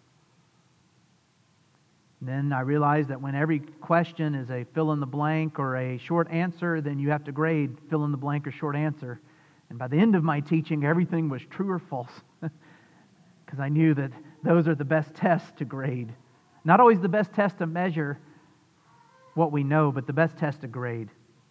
Then 2.24 2.52
I 2.52 2.60
realized 2.60 3.08
that 3.08 3.20
when 3.20 3.34
every 3.34 3.58
question 3.58 4.36
is 4.36 4.48
a 4.48 4.64
fill 4.74 4.92
in 4.92 5.00
the 5.00 5.06
blank 5.06 5.58
or 5.58 5.76
a 5.76 5.98
short 5.98 6.30
answer, 6.30 6.80
then 6.80 7.00
you 7.00 7.10
have 7.10 7.24
to 7.24 7.32
grade 7.32 7.76
fill 7.90 8.04
in 8.04 8.12
the 8.12 8.16
blank 8.16 8.46
or 8.46 8.52
short 8.52 8.76
answer. 8.76 9.20
And 9.70 9.78
by 9.78 9.88
the 9.88 9.96
end 9.96 10.14
of 10.14 10.22
my 10.22 10.38
teaching, 10.38 10.84
everything 10.84 11.28
was 11.28 11.42
true 11.50 11.70
or 11.70 11.78
false. 11.78 12.12
Because 13.44 13.60
I 13.60 13.68
knew 13.68 13.92
that 13.92 14.10
those 14.42 14.66
are 14.66 14.74
the 14.74 14.84
best 14.84 15.14
tests 15.14 15.52
to 15.58 15.66
grade. 15.66 16.14
Not 16.64 16.80
always 16.80 17.00
the 17.00 17.08
best 17.08 17.34
test 17.34 17.58
to 17.58 17.66
measure 17.66 18.18
what 19.34 19.52
we 19.52 19.62
know, 19.62 19.92
but 19.92 20.06
the 20.06 20.14
best 20.14 20.38
test 20.38 20.62
to 20.62 20.68
grade. 20.68 21.10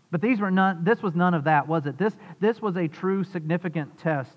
But 0.10 0.20
these 0.20 0.40
were 0.40 0.50
none, 0.50 0.84
this 0.84 1.04
was 1.04 1.14
none 1.14 1.36
of 1.36 1.44
that, 1.44 1.68
was 1.68 1.86
it? 1.86 2.00
This, 2.00 2.16
this 2.40 2.60
was 2.60 2.76
a 2.76 2.88
true, 2.88 3.24
significant 3.24 4.00
test. 4.00 4.36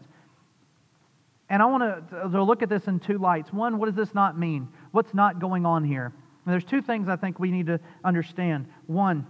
And 1.49 1.63
I 1.63 1.65
want 1.65 2.11
to, 2.11 2.29
to 2.29 2.43
look 2.43 2.63
at 2.63 2.69
this 2.69 2.87
in 2.87 3.01
two 3.01 3.17
lights. 3.17 3.51
One, 3.51 3.79
what 3.79 3.87
does 3.87 3.97
this 3.97 4.15
not 4.15 4.39
mean? 4.39 4.69
What's 4.91 5.15
not 5.15 5.39
going 5.39 5.65
on 5.65 5.85
here? 5.85 6.13
There's 6.47 6.65
two 6.65 6.83
things 6.83 7.09
I 7.09 7.17
think 7.17 7.39
we 7.39 7.51
need 7.51 7.67
to 7.67 7.81
understand. 8.05 8.67
One, 8.87 9.27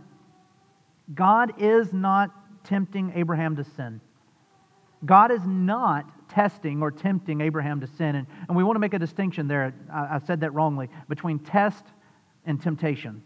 God 1.15 1.61
is 1.61 1.93
not 1.93 2.31
tempting 2.65 3.13
Abraham 3.15 3.57
to 3.57 3.65
sin. 3.65 4.01
God 5.05 5.31
is 5.31 5.45
not 5.45 6.29
testing 6.29 6.83
or 6.83 6.91
tempting 6.91 7.41
Abraham 7.41 7.81
to 7.81 7.87
sin. 7.87 8.17
And, 8.17 8.27
and 8.49 8.57
we 8.57 8.65
want 8.65 8.77
to 8.77 8.81
make 8.81 8.95
a 8.95 8.99
distinction 8.99 9.47
there. 9.47 9.75
I, 9.93 10.17
I 10.17 10.21
said 10.27 10.41
that 10.41 10.55
wrongly 10.55 10.89
between 11.09 11.39
test 11.39 11.85
and 12.47 12.61
temptation. 12.61 13.23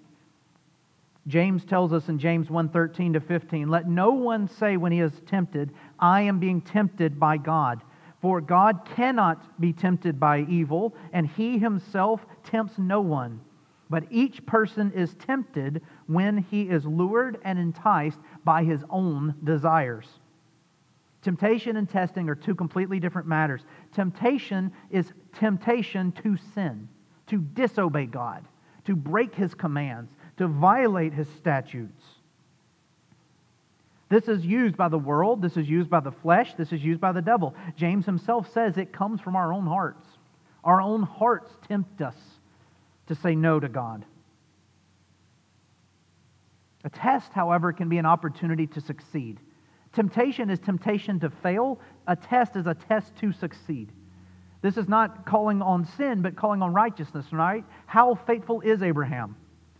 James 1.26 1.64
tells 1.64 1.92
us 1.92 2.08
in 2.08 2.18
James 2.18 2.48
1:13 2.48 3.12
to 3.12 3.20
15, 3.20 3.68
"Let 3.68 3.86
no 3.86 4.12
one 4.12 4.48
say 4.48 4.76
when 4.76 4.92
he 4.92 5.00
is 5.00 5.20
tempted, 5.26 5.72
I 5.98 6.22
am 6.22 6.38
being 6.38 6.62
tempted 6.62 7.20
by 7.20 7.36
God, 7.36 7.82
for 8.20 8.40
God 8.40 8.84
cannot 8.86 9.60
be 9.60 9.72
tempted 9.72 10.18
by 10.18 10.40
evil, 10.40 10.94
and 11.12 11.26
he 11.26 11.58
himself 11.58 12.26
tempts 12.44 12.78
no 12.78 13.02
one." 13.02 13.40
But 13.90 14.04
each 14.10 14.44
person 14.44 14.92
is 14.92 15.14
tempted 15.14 15.82
when 16.06 16.38
he 16.38 16.62
is 16.62 16.84
lured 16.84 17.38
and 17.44 17.58
enticed 17.58 18.18
by 18.44 18.64
his 18.64 18.84
own 18.90 19.34
desires. 19.44 20.06
Temptation 21.22 21.76
and 21.76 21.88
testing 21.88 22.28
are 22.28 22.34
two 22.34 22.54
completely 22.54 23.00
different 23.00 23.26
matters. 23.26 23.62
Temptation 23.92 24.72
is 24.90 25.12
temptation 25.32 26.12
to 26.22 26.36
sin, 26.54 26.88
to 27.26 27.38
disobey 27.38 28.06
God, 28.06 28.46
to 28.84 28.94
break 28.94 29.34
his 29.34 29.54
commands, 29.54 30.12
to 30.36 30.46
violate 30.46 31.12
his 31.12 31.28
statutes. 31.38 32.04
This 34.10 34.28
is 34.28 34.44
used 34.44 34.76
by 34.76 34.88
the 34.88 34.98
world, 34.98 35.42
this 35.42 35.56
is 35.56 35.68
used 35.68 35.90
by 35.90 36.00
the 36.00 36.12
flesh, 36.12 36.54
this 36.54 36.72
is 36.72 36.82
used 36.82 37.00
by 37.00 37.12
the 37.12 37.20
devil. 37.20 37.54
James 37.76 38.06
himself 38.06 38.50
says 38.52 38.78
it 38.78 38.92
comes 38.92 39.20
from 39.20 39.36
our 39.36 39.52
own 39.52 39.66
hearts. 39.66 40.06
Our 40.64 40.80
own 40.80 41.02
hearts 41.02 41.50
tempt 41.66 42.00
us 42.00 42.37
to 43.08 43.14
say 43.14 43.34
no 43.34 43.58
to 43.58 43.68
God. 43.68 44.04
A 46.84 46.90
test, 46.90 47.32
however, 47.32 47.72
can 47.72 47.88
be 47.88 47.98
an 47.98 48.06
opportunity 48.06 48.66
to 48.68 48.80
succeed. 48.80 49.40
Temptation 49.92 50.48
is 50.48 50.58
temptation 50.58 51.18
to 51.20 51.30
fail, 51.30 51.80
a 52.06 52.14
test 52.14 52.54
is 52.56 52.66
a 52.66 52.74
test 52.74 53.16
to 53.16 53.32
succeed. 53.32 53.90
This 54.60 54.76
is 54.76 54.88
not 54.88 55.26
calling 55.26 55.62
on 55.62 55.86
sin, 55.96 56.22
but 56.22 56.36
calling 56.36 56.62
on 56.62 56.72
righteousness, 56.72 57.26
right? 57.32 57.64
How 57.86 58.14
faithful 58.14 58.60
is 58.60 58.82
Abraham? 58.82 59.36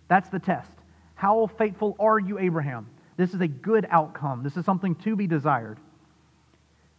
That's 0.08 0.28
the 0.28 0.38
test. 0.38 0.70
How 1.14 1.46
faithful 1.58 1.96
are 1.98 2.18
you, 2.18 2.38
Abraham? 2.38 2.88
This 3.16 3.34
is 3.34 3.40
a 3.40 3.48
good 3.48 3.86
outcome. 3.90 4.42
This 4.42 4.56
is 4.56 4.64
something 4.64 4.94
to 4.96 5.16
be 5.16 5.26
desired. 5.26 5.78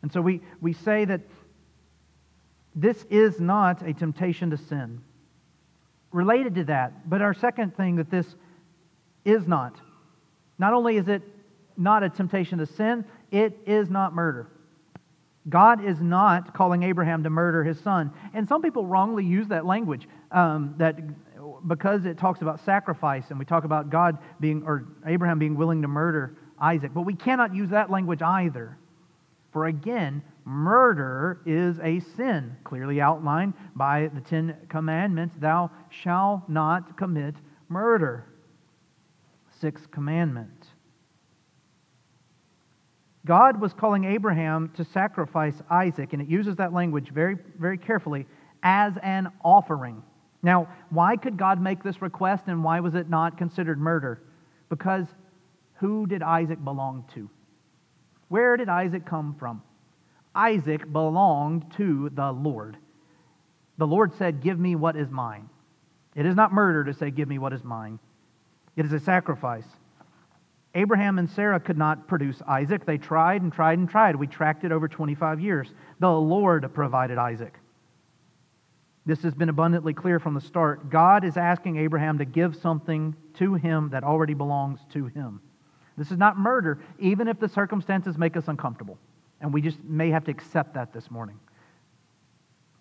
And 0.01 0.11
so 0.11 0.21
we, 0.21 0.41
we 0.61 0.73
say 0.73 1.05
that 1.05 1.21
this 2.75 3.05
is 3.09 3.39
not 3.39 3.81
a 3.81 3.93
temptation 3.93 4.49
to 4.51 4.57
sin 4.57 5.01
related 6.11 6.55
to 6.55 6.63
that. 6.65 7.09
But 7.09 7.21
our 7.21 7.33
second 7.33 7.75
thing 7.75 7.97
that 7.97 8.09
this 8.09 8.25
is 9.25 9.47
not, 9.47 9.75
not 10.57 10.73
only 10.73 10.97
is 10.97 11.07
it 11.07 11.21
not 11.77 12.03
a 12.03 12.09
temptation 12.09 12.57
to 12.59 12.65
sin, 12.65 13.05
it 13.31 13.57
is 13.65 13.89
not 13.89 14.13
murder. 14.13 14.47
God 15.47 15.83
is 15.83 15.99
not 16.01 16.53
calling 16.53 16.83
Abraham 16.83 17.23
to 17.23 17.29
murder 17.29 17.63
his 17.63 17.79
son. 17.79 18.11
And 18.33 18.47
some 18.47 18.61
people 18.61 18.85
wrongly 18.85 19.25
use 19.25 19.47
that 19.47 19.65
language 19.65 20.07
um, 20.31 20.75
that 20.77 20.99
because 21.67 22.05
it 22.05 22.17
talks 22.17 22.41
about 22.41 22.63
sacrifice 22.65 23.25
and 23.29 23.39
we 23.39 23.45
talk 23.45 23.63
about 23.63 23.89
God 23.89 24.17
being, 24.39 24.63
or 24.63 24.85
Abraham 25.05 25.39
being 25.39 25.55
willing 25.55 25.81
to 25.81 25.87
murder 25.87 26.37
Isaac. 26.59 26.91
But 26.93 27.01
we 27.01 27.15
cannot 27.15 27.55
use 27.55 27.69
that 27.69 27.89
language 27.89 28.21
either. 28.21 28.77
For 29.51 29.65
again, 29.65 30.21
murder 30.49 31.41
is 31.45 31.79
a 31.79 31.99
sin, 32.17 32.57
clearly 32.63 32.99
outlined 32.99 33.53
by 33.75 34.09
the 34.13 34.21
Ten 34.21 34.57
Commandments 34.67 35.35
Thou 35.39 35.69
shalt 35.89 36.49
not 36.49 36.97
commit 36.97 37.35
murder. 37.69 38.25
Sixth 39.61 39.91
commandment. 39.91 40.65
God 43.25 43.61
was 43.61 43.73
calling 43.73 44.05
Abraham 44.05 44.71
to 44.75 44.83
sacrifice 44.83 45.53
Isaac, 45.69 46.13
and 46.13 46.21
it 46.21 46.27
uses 46.27 46.55
that 46.55 46.73
language 46.73 47.09
very, 47.11 47.37
very 47.59 47.77
carefully 47.77 48.25
as 48.63 48.93
an 49.03 49.31
offering. 49.43 50.01
Now, 50.41 50.67
why 50.89 51.15
could 51.15 51.37
God 51.37 51.61
make 51.61 51.83
this 51.83 52.01
request 52.01 52.45
and 52.47 52.63
why 52.63 52.79
was 52.79 52.95
it 52.95 53.07
not 53.07 53.37
considered 53.37 53.79
murder? 53.79 54.23
Because 54.69 55.05
who 55.75 56.07
did 56.07 56.23
Isaac 56.23 56.63
belong 56.63 57.05
to? 57.13 57.29
Where 58.29 58.57
did 58.57 58.69
Isaac 58.69 59.05
come 59.05 59.35
from? 59.37 59.61
Isaac 60.39 60.89
belonged 60.89 61.69
to 61.75 62.09
the 62.13 62.31
Lord. 62.31 62.77
The 63.77 63.85
Lord 63.85 64.13
said, 64.15 64.41
Give 64.41 64.57
me 64.57 64.73
what 64.73 64.95
is 64.95 65.09
mine. 65.09 65.49
It 66.15 66.25
is 66.25 66.33
not 66.33 66.53
murder 66.53 66.85
to 66.85 66.93
say, 66.93 67.11
Give 67.11 67.27
me 67.27 67.39
what 67.39 67.51
is 67.51 67.61
mine. 67.65 67.99
It 68.77 68.85
is 68.85 68.93
a 68.93 69.01
sacrifice. 69.01 69.65
Abraham 70.75 71.19
and 71.19 71.29
Sarah 71.29 71.59
could 71.59 71.77
not 71.77 72.07
produce 72.07 72.41
Isaac. 72.47 72.85
They 72.85 72.97
tried 72.97 73.41
and 73.41 73.51
tried 73.51 73.79
and 73.79 73.89
tried. 73.89 74.15
We 74.15 74.27
tracked 74.27 74.63
it 74.63 74.71
over 74.71 74.87
25 74.87 75.41
years. 75.41 75.73
The 75.99 76.09
Lord 76.09 76.73
provided 76.73 77.17
Isaac. 77.17 77.59
This 79.05 79.21
has 79.23 79.33
been 79.33 79.49
abundantly 79.49 79.93
clear 79.93 80.19
from 80.19 80.35
the 80.35 80.41
start. 80.41 80.89
God 80.89 81.25
is 81.25 81.35
asking 81.35 81.77
Abraham 81.77 82.17
to 82.19 82.25
give 82.25 82.55
something 82.55 83.13
to 83.33 83.55
him 83.55 83.89
that 83.89 84.05
already 84.05 84.35
belongs 84.35 84.79
to 84.93 85.07
him. 85.07 85.41
This 85.97 86.11
is 86.11 86.17
not 86.17 86.37
murder, 86.37 86.79
even 86.97 87.27
if 87.27 87.39
the 87.41 87.49
circumstances 87.49 88.17
make 88.17 88.37
us 88.37 88.47
uncomfortable. 88.47 88.97
And 89.41 89.53
we 89.53 89.61
just 89.61 89.83
may 89.83 90.09
have 90.09 90.25
to 90.25 90.31
accept 90.31 90.73
that 90.73 90.93
this 90.93 91.09
morning. 91.09 91.39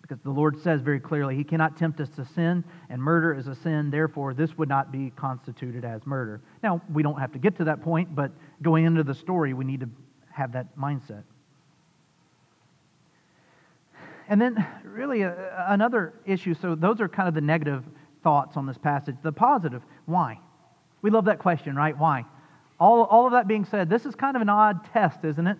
Because 0.01 0.23
the 0.23 0.31
Lord 0.31 0.59
says 0.61 0.81
very 0.81 0.99
clearly, 0.99 1.35
He 1.35 1.43
cannot 1.43 1.77
tempt 1.77 1.99
us 2.01 2.09
to 2.15 2.25
sin, 2.25 2.63
and 2.89 3.01
murder 3.01 3.33
is 3.33 3.47
a 3.47 3.55
sin. 3.55 3.91
Therefore, 3.91 4.33
this 4.33 4.57
would 4.57 4.67
not 4.67 4.91
be 4.91 5.11
constituted 5.15 5.85
as 5.85 6.05
murder. 6.05 6.41
Now, 6.63 6.81
we 6.91 7.03
don't 7.03 7.19
have 7.19 7.31
to 7.33 7.39
get 7.39 7.55
to 7.57 7.63
that 7.65 7.81
point, 7.81 8.15
but 8.15 8.31
going 8.61 8.85
into 8.85 9.03
the 9.03 9.13
story, 9.13 9.53
we 9.53 9.65
need 9.65 9.81
to 9.81 9.89
have 10.31 10.51
that 10.53 10.75
mindset. 10.77 11.23
And 14.27 14.41
then, 14.41 14.65
really, 14.83 15.23
uh, 15.23 15.33
another 15.67 16.13
issue 16.25 16.53
so, 16.53 16.75
those 16.75 17.01
are 17.01 17.07
kind 17.07 17.27
of 17.27 17.35
the 17.35 17.41
negative 17.41 17.83
thoughts 18.23 18.57
on 18.57 18.65
this 18.65 18.77
passage. 18.77 19.15
The 19.23 19.31
positive, 19.31 19.81
why? 20.05 20.39
We 21.01 21.09
love 21.09 21.25
that 21.25 21.39
question, 21.39 21.75
right? 21.75 21.97
Why? 21.97 22.25
All, 22.79 23.03
all 23.03 23.25
of 23.25 23.31
that 23.33 23.47
being 23.47 23.65
said, 23.65 23.89
this 23.89 24.05
is 24.05 24.15
kind 24.15 24.35
of 24.35 24.41
an 24.41 24.49
odd 24.49 24.91
test, 24.93 25.23
isn't 25.23 25.47
it? 25.47 25.57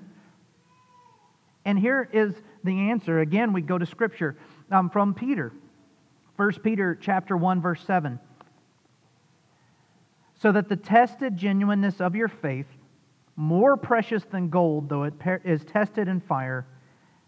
And 1.69 1.77
here 1.77 2.09
is 2.11 2.33
the 2.63 2.89
answer. 2.89 3.19
Again, 3.19 3.53
we 3.53 3.61
go 3.61 3.77
to 3.77 3.85
Scripture 3.85 4.35
um, 4.71 4.89
from 4.89 5.13
Peter. 5.13 5.53
1 6.35 6.53
Peter 6.63 6.97
chapter 6.99 7.37
1, 7.37 7.61
verse 7.61 7.83
7. 7.85 8.19
So 10.33 10.51
that 10.51 10.67
the 10.67 10.75
tested 10.75 11.37
genuineness 11.37 12.01
of 12.01 12.15
your 12.15 12.27
faith, 12.27 12.65
more 13.35 13.77
precious 13.77 14.23
than 14.31 14.49
gold, 14.49 14.89
though 14.89 15.03
it 15.03 15.13
is 15.45 15.63
tested 15.63 16.07
in 16.07 16.21
fire, 16.21 16.65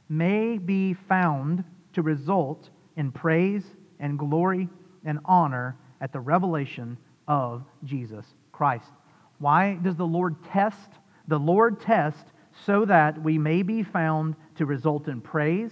may 0.10 0.58
be 0.58 0.96
found 0.96 1.64
to 1.94 2.02
result 2.02 2.72
in 2.98 3.12
praise 3.12 3.64
and 4.00 4.18
glory 4.18 4.68
and 5.06 5.20
honor 5.24 5.78
at 6.02 6.12
the 6.12 6.20
revelation 6.20 6.98
of 7.28 7.64
Jesus 7.84 8.26
Christ. 8.52 8.90
Why 9.38 9.78
does 9.84 9.98
the 9.98 10.08
Lord 10.08 10.44
test? 10.46 10.90
The 11.28 11.38
Lord 11.38 11.80
test 11.80 12.26
so 12.66 12.86
that 12.86 13.22
we 13.22 13.38
may 13.38 13.64
be 13.64 13.84
found 13.84 14.36
to 14.56 14.66
result 14.66 15.08
in 15.08 15.22
praise 15.22 15.72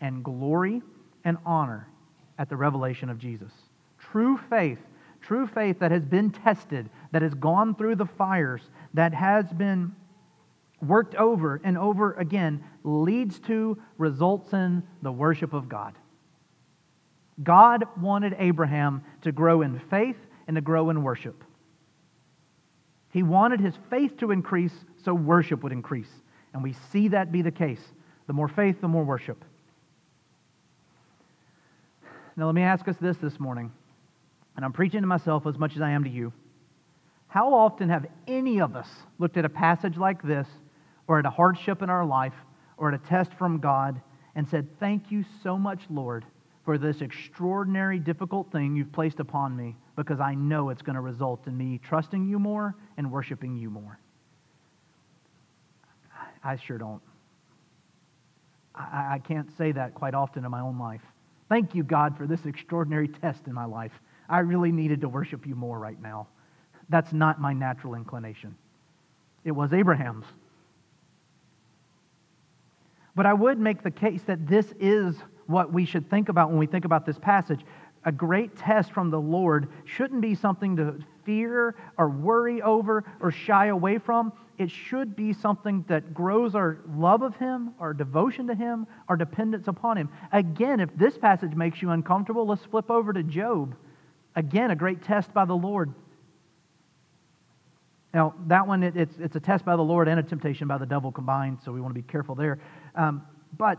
and 0.00 0.24
glory 0.24 0.82
and 1.24 1.36
honor 1.44 1.88
at 2.38 2.48
the 2.48 2.56
revelation 2.56 3.08
of 3.08 3.18
Jesus. 3.18 3.52
True 3.98 4.38
faith, 4.50 4.78
true 5.20 5.46
faith 5.46 5.78
that 5.78 5.90
has 5.90 6.04
been 6.04 6.30
tested, 6.30 6.88
that 7.12 7.22
has 7.22 7.34
gone 7.34 7.74
through 7.74 7.96
the 7.96 8.06
fires, 8.06 8.62
that 8.94 9.14
has 9.14 9.52
been 9.52 9.94
worked 10.80 11.14
over 11.14 11.60
and 11.62 11.78
over 11.78 12.14
again, 12.14 12.64
leads 12.82 13.38
to, 13.40 13.80
results 13.98 14.52
in 14.52 14.82
the 15.02 15.12
worship 15.12 15.52
of 15.52 15.68
God. 15.68 15.94
God 17.42 17.84
wanted 18.00 18.34
Abraham 18.38 19.02
to 19.22 19.32
grow 19.32 19.62
in 19.62 19.78
faith 19.78 20.16
and 20.46 20.56
to 20.56 20.60
grow 20.60 20.90
in 20.90 21.02
worship. 21.02 21.44
He 23.12 23.22
wanted 23.22 23.60
his 23.60 23.74
faith 23.90 24.16
to 24.18 24.30
increase 24.30 24.72
so 25.04 25.12
worship 25.12 25.62
would 25.62 25.72
increase. 25.72 26.10
And 26.54 26.62
we 26.62 26.74
see 26.90 27.08
that 27.08 27.30
be 27.30 27.42
the 27.42 27.50
case. 27.50 27.82
The 28.26 28.32
more 28.32 28.48
faith, 28.48 28.80
the 28.80 28.88
more 28.88 29.04
worship. 29.04 29.44
Now, 32.36 32.46
let 32.46 32.54
me 32.54 32.62
ask 32.62 32.88
us 32.88 32.96
this 32.98 33.18
this 33.18 33.38
morning, 33.38 33.70
and 34.56 34.64
I'm 34.64 34.72
preaching 34.72 35.02
to 35.02 35.06
myself 35.06 35.46
as 35.46 35.58
much 35.58 35.76
as 35.76 35.82
I 35.82 35.90
am 35.90 36.04
to 36.04 36.10
you. 36.10 36.32
How 37.28 37.52
often 37.52 37.90
have 37.90 38.06
any 38.26 38.60
of 38.60 38.74
us 38.74 38.88
looked 39.18 39.36
at 39.36 39.44
a 39.44 39.50
passage 39.50 39.98
like 39.98 40.22
this, 40.22 40.48
or 41.06 41.18
at 41.18 41.26
a 41.26 41.30
hardship 41.30 41.82
in 41.82 41.90
our 41.90 42.06
life, 42.06 42.34
or 42.78 42.88
at 42.88 42.94
a 42.94 43.06
test 43.06 43.34
from 43.34 43.58
God, 43.58 44.00
and 44.34 44.48
said, 44.48 44.66
Thank 44.80 45.10
you 45.10 45.24
so 45.42 45.58
much, 45.58 45.82
Lord, 45.90 46.24
for 46.64 46.78
this 46.78 47.00
extraordinary, 47.00 47.98
difficult 47.98 48.50
thing 48.52 48.76
you've 48.76 48.92
placed 48.92 49.20
upon 49.20 49.56
me 49.56 49.76
because 49.96 50.20
I 50.20 50.34
know 50.34 50.70
it's 50.70 50.82
going 50.82 50.94
to 50.94 51.00
result 51.00 51.46
in 51.46 51.56
me 51.56 51.80
trusting 51.82 52.28
you 52.28 52.38
more 52.38 52.76
and 52.96 53.10
worshiping 53.10 53.56
you 53.56 53.68
more. 53.68 53.98
I 56.44 56.56
sure 56.56 56.78
don't. 56.78 57.02
I, 58.74 59.14
I 59.14 59.18
can't 59.18 59.50
say 59.56 59.72
that 59.72 59.94
quite 59.94 60.14
often 60.14 60.44
in 60.44 60.50
my 60.50 60.60
own 60.60 60.78
life. 60.78 61.02
Thank 61.48 61.74
you, 61.74 61.82
God, 61.82 62.16
for 62.16 62.26
this 62.26 62.46
extraordinary 62.46 63.08
test 63.08 63.46
in 63.46 63.52
my 63.52 63.64
life. 63.64 63.92
I 64.28 64.38
really 64.38 64.72
needed 64.72 65.00
to 65.02 65.08
worship 65.08 65.46
you 65.46 65.54
more 65.54 65.78
right 65.78 66.00
now. 66.00 66.28
That's 66.88 67.12
not 67.12 67.40
my 67.40 67.52
natural 67.52 67.94
inclination. 67.94 68.56
It 69.44 69.52
was 69.52 69.72
Abraham's. 69.72 70.26
But 73.14 73.26
I 73.26 73.34
would 73.34 73.58
make 73.58 73.82
the 73.82 73.90
case 73.90 74.22
that 74.26 74.46
this 74.46 74.72
is 74.80 75.16
what 75.52 75.72
we 75.72 75.84
should 75.84 76.08
think 76.10 76.28
about 76.28 76.48
when 76.48 76.58
we 76.58 76.66
think 76.66 76.84
about 76.84 77.06
this 77.06 77.18
passage. 77.18 77.60
A 78.04 78.10
great 78.10 78.56
test 78.56 78.92
from 78.92 79.10
the 79.10 79.20
Lord 79.20 79.68
shouldn't 79.84 80.20
be 80.20 80.34
something 80.34 80.76
to 80.76 80.98
fear 81.24 81.76
or 81.96 82.08
worry 82.08 82.60
over 82.62 83.04
or 83.20 83.30
shy 83.30 83.66
away 83.66 83.98
from. 83.98 84.32
It 84.58 84.70
should 84.70 85.14
be 85.14 85.32
something 85.32 85.84
that 85.88 86.12
grows 86.12 86.54
our 86.54 86.78
love 86.96 87.22
of 87.22 87.36
Him, 87.36 87.74
our 87.78 87.94
devotion 87.94 88.46
to 88.48 88.54
Him, 88.54 88.86
our 89.08 89.16
dependence 89.16 89.68
upon 89.68 89.96
Him. 89.96 90.08
Again, 90.32 90.80
if 90.80 90.90
this 90.96 91.16
passage 91.16 91.54
makes 91.54 91.80
you 91.80 91.90
uncomfortable, 91.90 92.46
let's 92.46 92.64
flip 92.64 92.90
over 92.90 93.12
to 93.12 93.22
Job. 93.22 93.76
Again, 94.34 94.70
a 94.70 94.76
great 94.76 95.02
test 95.02 95.32
by 95.32 95.44
the 95.44 95.54
Lord. 95.54 95.92
Now, 98.12 98.34
that 98.46 98.66
one, 98.66 98.82
it, 98.82 98.96
it's, 98.96 99.14
it's 99.18 99.36
a 99.36 99.40
test 99.40 99.64
by 99.64 99.76
the 99.76 99.82
Lord 99.82 100.06
and 100.06 100.20
a 100.20 100.22
temptation 100.22 100.68
by 100.68 100.78
the 100.78 100.86
devil 100.86 101.10
combined, 101.10 101.58
so 101.64 101.72
we 101.72 101.80
want 101.80 101.94
to 101.94 102.00
be 102.00 102.06
careful 102.06 102.34
there. 102.34 102.58
Um, 102.94 103.22
but 103.56 103.78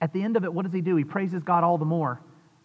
at 0.00 0.12
the 0.12 0.22
end 0.22 0.36
of 0.36 0.44
it, 0.44 0.52
what 0.52 0.64
does 0.64 0.72
he 0.72 0.80
do? 0.80 0.96
He 0.96 1.04
praises 1.04 1.42
God 1.42 1.64
all 1.64 1.78
the 1.78 1.84
more. 1.84 2.20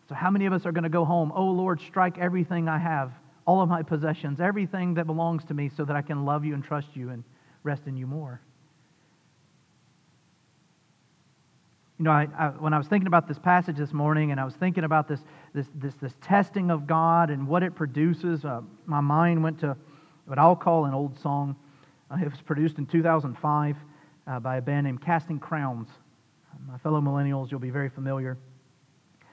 So, 0.09 0.15
how 0.15 0.29
many 0.29 0.45
of 0.45 0.53
us 0.53 0.65
are 0.65 0.71
going 0.71 0.83
to 0.83 0.89
go 0.89 1.05
home? 1.05 1.31
Oh, 1.33 1.45
Lord, 1.45 1.81
strike 1.81 2.17
everything 2.17 2.67
I 2.67 2.77
have, 2.77 3.11
all 3.45 3.61
of 3.61 3.69
my 3.69 3.81
possessions, 3.81 4.39
everything 4.39 4.93
that 4.95 5.05
belongs 5.05 5.43
to 5.45 5.53
me, 5.53 5.69
so 5.69 5.85
that 5.85 5.95
I 5.95 6.01
can 6.01 6.25
love 6.25 6.45
you 6.45 6.53
and 6.53 6.63
trust 6.63 6.89
you 6.93 7.09
and 7.09 7.23
rest 7.63 7.83
in 7.87 7.95
you 7.95 8.05
more. 8.05 8.41
You 11.99 12.05
know, 12.05 12.11
I, 12.11 12.27
I, 12.37 12.47
when 12.49 12.73
I 12.73 12.77
was 12.77 12.87
thinking 12.87 13.07
about 13.07 13.27
this 13.27 13.39
passage 13.39 13.77
this 13.77 13.93
morning 13.93 14.31
and 14.31 14.39
I 14.39 14.45
was 14.45 14.55
thinking 14.55 14.83
about 14.83 15.07
this, 15.07 15.21
this, 15.53 15.67
this, 15.75 15.93
this 16.01 16.13
testing 16.21 16.69
of 16.69 16.85
God 16.85 17.29
and 17.29 17.47
what 17.47 17.63
it 17.63 17.75
produces, 17.75 18.43
uh, 18.43 18.61
my 18.85 18.99
mind 18.99 19.41
went 19.41 19.59
to 19.59 19.77
what 20.25 20.37
I'll 20.37 20.55
call 20.55 20.85
an 20.85 20.93
old 20.93 21.17
song. 21.19 21.55
Uh, 22.11 22.17
it 22.21 22.29
was 22.29 22.41
produced 22.41 22.77
in 22.77 22.85
2005 22.85 23.77
uh, 24.25 24.39
by 24.39 24.57
a 24.57 24.61
band 24.61 24.85
named 24.85 25.01
Casting 25.01 25.39
Crowns. 25.39 25.87
My 26.67 26.77
fellow 26.77 27.01
millennials, 27.01 27.51
you'll 27.51 27.59
be 27.59 27.69
very 27.69 27.89
familiar. 27.89 28.37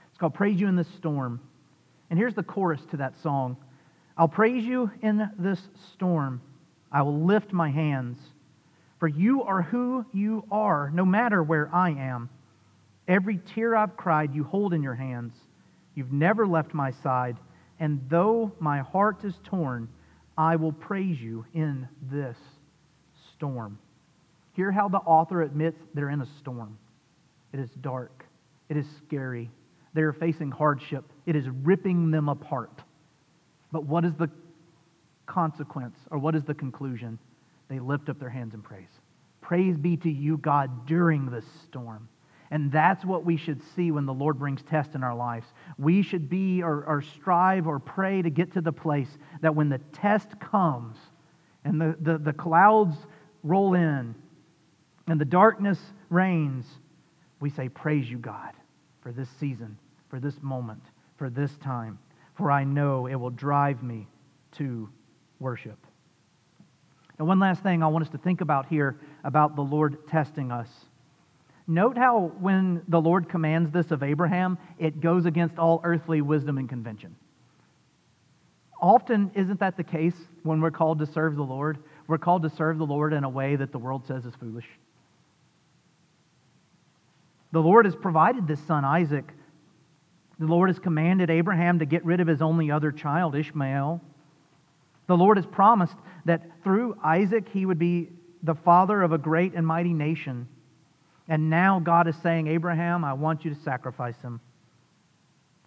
It's 0.08 0.18
called 0.18 0.34
Praise 0.34 0.60
You 0.60 0.68
in 0.68 0.76
This 0.76 0.88
Storm. 0.98 1.40
And 2.10 2.18
here's 2.18 2.34
the 2.34 2.42
chorus 2.42 2.80
to 2.90 2.96
that 2.98 3.14
song 3.22 3.56
I'll 4.16 4.28
praise 4.28 4.64
you 4.64 4.90
in 5.00 5.30
this 5.38 5.60
storm. 5.94 6.42
I 6.92 7.02
will 7.02 7.24
lift 7.24 7.52
my 7.52 7.70
hands. 7.70 8.18
For 8.98 9.08
you 9.08 9.44
are 9.44 9.62
who 9.62 10.04
you 10.12 10.44
are, 10.50 10.90
no 10.92 11.06
matter 11.06 11.42
where 11.42 11.74
I 11.74 11.90
am. 11.90 12.28
Every 13.08 13.38
tear 13.54 13.74
I've 13.74 13.96
cried, 13.96 14.34
you 14.34 14.44
hold 14.44 14.74
in 14.74 14.82
your 14.82 14.94
hands. 14.94 15.32
You've 15.94 16.12
never 16.12 16.46
left 16.46 16.74
my 16.74 16.90
side. 17.02 17.38
And 17.78 18.04
though 18.10 18.52
my 18.60 18.80
heart 18.80 19.24
is 19.24 19.34
torn, 19.44 19.88
I 20.36 20.56
will 20.56 20.72
praise 20.72 21.18
you 21.18 21.46
in 21.54 21.88
this 22.10 22.36
storm. 23.34 23.78
Hear 24.52 24.70
how 24.70 24.88
the 24.88 24.98
author 24.98 25.40
admits 25.40 25.80
they're 25.94 26.10
in 26.10 26.20
a 26.20 26.28
storm. 26.40 26.76
It 27.52 27.60
is 27.60 27.70
dark. 27.80 28.24
It 28.68 28.76
is 28.76 28.86
scary. 29.04 29.50
They 29.94 30.02
are 30.02 30.12
facing 30.12 30.50
hardship. 30.50 31.04
It 31.26 31.36
is 31.36 31.48
ripping 31.48 32.10
them 32.10 32.28
apart. 32.28 32.82
But 33.72 33.84
what 33.84 34.04
is 34.04 34.14
the 34.14 34.30
consequence, 35.26 35.96
or 36.10 36.18
what 36.18 36.34
is 36.34 36.44
the 36.44 36.54
conclusion? 36.54 37.18
They 37.68 37.78
lift 37.78 38.08
up 38.08 38.18
their 38.18 38.30
hands 38.30 38.54
in 38.54 38.62
praise. 38.62 38.90
Praise 39.40 39.76
be 39.76 39.96
to 39.98 40.10
you, 40.10 40.36
God, 40.38 40.86
during 40.86 41.30
this 41.30 41.44
storm. 41.64 42.08
And 42.52 42.70
that's 42.72 43.04
what 43.04 43.24
we 43.24 43.36
should 43.36 43.60
see 43.76 43.92
when 43.92 44.06
the 44.06 44.12
Lord 44.12 44.38
brings 44.38 44.62
test 44.62 44.96
in 44.96 45.04
our 45.04 45.14
lives. 45.14 45.46
We 45.78 46.02
should 46.02 46.28
be 46.28 46.62
or, 46.62 46.84
or, 46.84 47.00
strive 47.00 47.68
or 47.68 47.78
pray 47.78 48.22
to 48.22 48.30
get 48.30 48.52
to 48.54 48.60
the 48.60 48.72
place 48.72 49.08
that 49.40 49.54
when 49.54 49.68
the 49.68 49.78
test 49.92 50.38
comes 50.40 50.96
and 51.64 51.80
the, 51.80 51.96
the, 52.00 52.18
the 52.18 52.32
clouds 52.32 52.96
roll 53.44 53.74
in 53.74 54.16
and 55.06 55.20
the 55.20 55.24
darkness 55.24 55.78
reigns, 56.08 56.66
we 57.40 57.50
say, 57.50 57.68
Praise 57.68 58.08
you, 58.08 58.18
God, 58.18 58.52
for 59.02 59.12
this 59.12 59.28
season, 59.40 59.76
for 60.08 60.20
this 60.20 60.40
moment, 60.42 60.82
for 61.16 61.30
this 61.30 61.56
time, 61.58 61.98
for 62.36 62.50
I 62.50 62.64
know 62.64 63.06
it 63.06 63.16
will 63.16 63.30
drive 63.30 63.82
me 63.82 64.06
to 64.52 64.88
worship. 65.38 65.78
And 67.18 67.26
one 67.26 67.38
last 67.38 67.62
thing 67.62 67.82
I 67.82 67.88
want 67.88 68.06
us 68.06 68.10
to 68.12 68.18
think 68.18 68.40
about 68.40 68.66
here 68.66 68.98
about 69.24 69.56
the 69.56 69.62
Lord 69.62 70.06
testing 70.08 70.50
us. 70.50 70.68
Note 71.66 71.96
how 71.98 72.32
when 72.40 72.82
the 72.88 73.00
Lord 73.00 73.28
commands 73.28 73.70
this 73.70 73.90
of 73.90 74.02
Abraham, 74.02 74.58
it 74.78 75.00
goes 75.00 75.26
against 75.26 75.58
all 75.58 75.80
earthly 75.84 76.22
wisdom 76.22 76.58
and 76.58 76.68
convention. 76.68 77.14
Often, 78.80 79.32
isn't 79.34 79.60
that 79.60 79.76
the 79.76 79.84
case 79.84 80.14
when 80.42 80.60
we're 80.60 80.70
called 80.70 80.98
to 81.00 81.06
serve 81.06 81.36
the 81.36 81.42
Lord? 81.42 81.78
We're 82.06 82.18
called 82.18 82.42
to 82.42 82.50
serve 82.50 82.78
the 82.78 82.86
Lord 82.86 83.12
in 83.12 83.24
a 83.24 83.28
way 83.28 83.54
that 83.56 83.72
the 83.72 83.78
world 83.78 84.06
says 84.06 84.24
is 84.24 84.34
foolish. 84.40 84.66
The 87.52 87.60
Lord 87.60 87.84
has 87.84 87.96
provided 87.96 88.46
this 88.46 88.60
son, 88.60 88.84
Isaac. 88.84 89.32
The 90.38 90.46
Lord 90.46 90.70
has 90.70 90.78
commanded 90.78 91.30
Abraham 91.30 91.80
to 91.80 91.84
get 91.84 92.04
rid 92.04 92.20
of 92.20 92.26
his 92.26 92.40
only 92.40 92.70
other 92.70 92.92
child, 92.92 93.34
Ishmael. 93.34 94.00
The 95.06 95.16
Lord 95.16 95.36
has 95.36 95.46
promised 95.46 95.96
that 96.24 96.62
through 96.62 96.96
Isaac 97.02 97.48
he 97.48 97.66
would 97.66 97.78
be 97.78 98.10
the 98.42 98.54
father 98.54 99.02
of 99.02 99.12
a 99.12 99.18
great 99.18 99.54
and 99.54 99.66
mighty 99.66 99.92
nation. 99.92 100.48
And 101.28 101.50
now 101.50 101.78
God 101.78 102.08
is 102.08 102.16
saying, 102.22 102.46
Abraham, 102.46 103.04
I 103.04 103.12
want 103.12 103.44
you 103.44 103.54
to 103.54 103.60
sacrifice 103.60 104.20
him. 104.22 104.40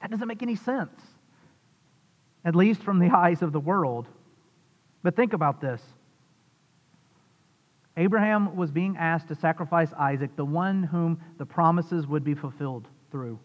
That 0.02 0.12
doesn't 0.12 0.28
make 0.28 0.42
any 0.42 0.56
sense, 0.56 1.00
at 2.44 2.56
least 2.56 2.82
from 2.84 3.00
the 3.00 3.10
eyes 3.16 3.42
of 3.42 3.52
the 3.52 3.60
world. 3.60 4.08
But 5.04 5.16
think 5.16 5.34
about 5.34 5.62
this 5.62 5.82
Abraham 7.96 8.56
was 8.56 8.72
being 8.72 8.98
asked 8.98 9.28
to 9.28 9.36
sacrifice 9.36 9.90
Isaac, 9.98 10.36
the 10.36 10.46
one 10.46 10.84
whom 10.84 11.20
the 11.38 11.46
promises 11.46 12.08
would 12.08 12.24
be 12.24 12.34
fulfilled 12.34 12.88
through. 13.12 13.40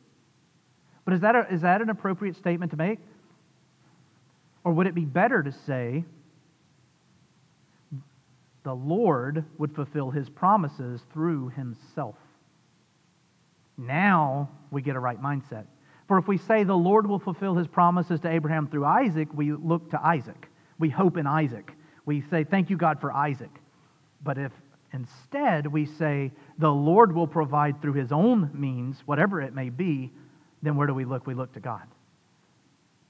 But 1.04 1.14
is 1.14 1.20
that, 1.20 1.34
a, 1.34 1.52
is 1.52 1.62
that 1.62 1.82
an 1.82 1.90
appropriate 1.90 2.36
statement 2.36 2.70
to 2.72 2.76
make? 2.76 2.98
Or 4.64 4.72
would 4.72 4.86
it 4.86 4.94
be 4.94 5.04
better 5.04 5.42
to 5.42 5.52
say, 5.52 6.04
the 8.64 8.74
Lord 8.74 9.44
would 9.58 9.74
fulfill 9.74 10.10
his 10.10 10.28
promises 10.28 11.02
through 11.12 11.50
himself? 11.50 12.16
Now 13.76 14.50
we 14.70 14.82
get 14.82 14.96
a 14.96 15.00
right 15.00 15.20
mindset. 15.20 15.66
For 16.08 16.18
if 16.18 16.26
we 16.26 16.38
say 16.38 16.64
the 16.64 16.74
Lord 16.74 17.06
will 17.06 17.18
fulfill 17.18 17.54
his 17.54 17.66
promises 17.66 18.20
to 18.20 18.30
Abraham 18.30 18.66
through 18.66 18.86
Isaac, 18.86 19.28
we 19.32 19.52
look 19.52 19.90
to 19.90 20.04
Isaac. 20.04 20.48
We 20.78 20.88
hope 20.88 21.18
in 21.18 21.26
Isaac. 21.26 21.70
We 22.06 22.22
say, 22.30 22.44
Thank 22.44 22.70
you, 22.70 22.78
God, 22.78 23.00
for 23.00 23.12
Isaac. 23.12 23.50
But 24.22 24.38
if 24.38 24.52
instead 24.92 25.66
we 25.66 25.86
say 25.86 26.32
the 26.58 26.72
Lord 26.72 27.14
will 27.14 27.26
provide 27.26 27.80
through 27.80 27.94
his 27.94 28.12
own 28.12 28.50
means, 28.52 29.02
whatever 29.06 29.40
it 29.40 29.54
may 29.54 29.70
be, 29.70 30.10
then 30.62 30.76
where 30.76 30.86
do 30.86 30.94
we 30.94 31.04
look? 31.04 31.26
We 31.26 31.34
look 31.34 31.52
to 31.54 31.60
God. 31.60 31.86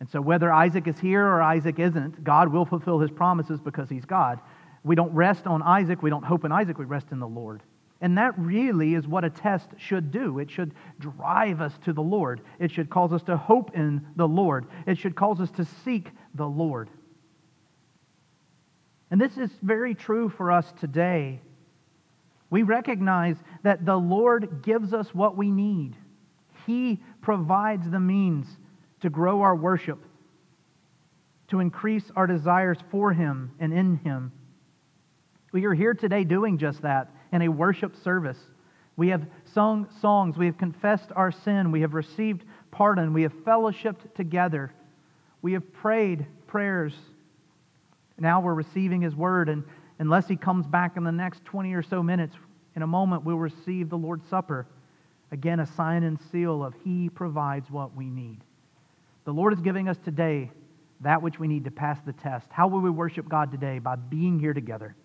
And 0.01 0.09
so, 0.09 0.21
whether 0.21 0.53
Isaac 0.53 0.87
is 0.87 0.99
here 0.99 1.27
or 1.27 1.43
Isaac 1.43 1.79
isn't, 1.79 2.23
God 2.23 2.49
will 2.53 2.65
fulfill 2.65 3.01
his 3.01 3.11
promises 3.11 3.59
because 3.61 3.89
he's 3.89 4.05
God. 4.05 4.39
We 4.85 4.95
don't 4.95 5.13
rest 5.13 5.47
on 5.47 5.63
Isaac, 5.63 6.03
we 6.03 6.11
don't 6.11 6.25
hope 6.25 6.45
in 6.45 6.53
Isaac, 6.53 6.79
we 6.79 6.85
rest 6.85 7.09
in 7.11 7.19
the 7.19 7.27
Lord. 7.27 7.63
And 8.01 8.17
that 8.17 8.39
really 8.39 8.95
is 8.95 9.09
what 9.09 9.25
a 9.25 9.31
test 9.31 9.71
should 9.77 10.13
do. 10.13 10.39
It 10.39 10.51
should 10.51 10.73
drive 11.01 11.61
us 11.61 11.77
to 11.85 11.93
the 11.93 12.03
Lord. 12.03 12.43
It 12.61 12.71
should 12.71 12.91
cause 12.91 13.13
us 13.13 13.25
to 13.25 13.37
hope 13.37 13.75
in 13.75 14.07
the 14.15 14.29
Lord. 14.29 14.67
It 14.87 14.97
should 14.99 15.17
cause 15.17 15.41
us 15.41 15.51
to 15.53 15.65
seek 15.65 16.11
the 16.35 16.47
Lord. 16.47 16.91
And 19.11 19.21
this 19.21 19.37
is 19.37 19.51
very 19.63 19.95
true 19.95 20.29
for 20.29 20.53
us 20.53 20.73
today. 20.81 21.41
We 22.51 22.63
recognize 22.63 23.37
that 23.63 23.85
the 23.85 23.97
Lord 23.97 24.63
gives 24.63 24.93
us 24.93 25.15
what 25.15 25.37
we 25.37 25.51
need. 25.51 25.97
He 26.67 27.01
provides 27.23 27.91
the 27.91 28.01
means 28.01 28.47
to 29.01 29.11
grow 29.11 29.43
our 29.43 29.57
worship, 29.57 29.99
to 31.49 31.61
increase 31.61 32.11
our 32.17 32.27
desires 32.27 32.79
for 32.91 33.13
Him 33.13 33.53
and 33.59 33.73
in 33.73 33.97
Him. 33.99 34.33
We 35.53 35.65
are 35.65 35.75
here 35.75 35.95
today 35.95 36.25
doing 36.25 36.59
just 36.59 36.83
that 36.83 37.11
in 37.33 37.43
a 37.43 37.49
worship 37.49 37.97
service. 37.97 38.39
We 38.97 39.09
have 39.09 39.27
sung 39.55 39.89
songs, 40.01 40.37
we 40.37 40.47
have 40.47 40.59
confessed 40.59 41.11
our 41.15 41.31
sin, 41.31 41.71
we 41.71 41.83
have 41.83 41.95
received 41.95 42.45
pardon, 42.71 43.13
we 43.13 43.23
have 43.23 43.33
fellowshipped 43.45 44.15
together, 44.15 44.73
we 45.41 45.53
have 45.53 45.73
prayed 45.73 46.27
prayers 46.47 46.95
now 48.19 48.41
we're 48.41 48.55
receiving 48.55 49.01
His 49.01 49.15
word, 49.15 49.49
and 49.49 49.65
unless 49.99 50.29
He 50.29 50.37
comes 50.37 50.67
back 50.67 50.97
in 50.97 51.05
the 51.05 51.13
next 51.13 51.45
20 51.45 51.73
or 51.75 51.83
so 51.83 52.03
minutes, 52.03 52.37
in 52.77 52.83
a 52.83 52.87
moment 52.87 53.25
we'll 53.25 53.37
receive 53.37 53.89
the 53.89 53.99
Lord's 53.99 54.29
Supper. 54.29 54.67
Again, 55.31 55.61
a 55.61 55.67
sign 55.67 56.03
and 56.05 56.19
seal 56.33 56.65
of 56.65 56.75
He 56.85 57.09
provides 57.09 57.71
what 57.71 57.95
we 57.95 58.09
need. 58.11 58.41
The 59.25 59.33
Lord 59.33 59.53
is 59.53 59.61
giving 59.61 59.89
us 59.89 59.99
today 60.05 60.51
that 61.01 61.23
which 61.23 61.39
we 61.39 61.49
need 61.49 61.65
to 61.65 61.71
pass 61.71 61.99
the 62.05 62.13
test. 62.13 62.47
How 62.51 62.67
will 62.67 62.81
we 62.81 62.91
worship 62.91 63.29
God 63.29 63.53
today? 63.53 63.79
By 63.79 63.97
being 63.97 64.39
here 64.39 64.55
together. 64.55 64.97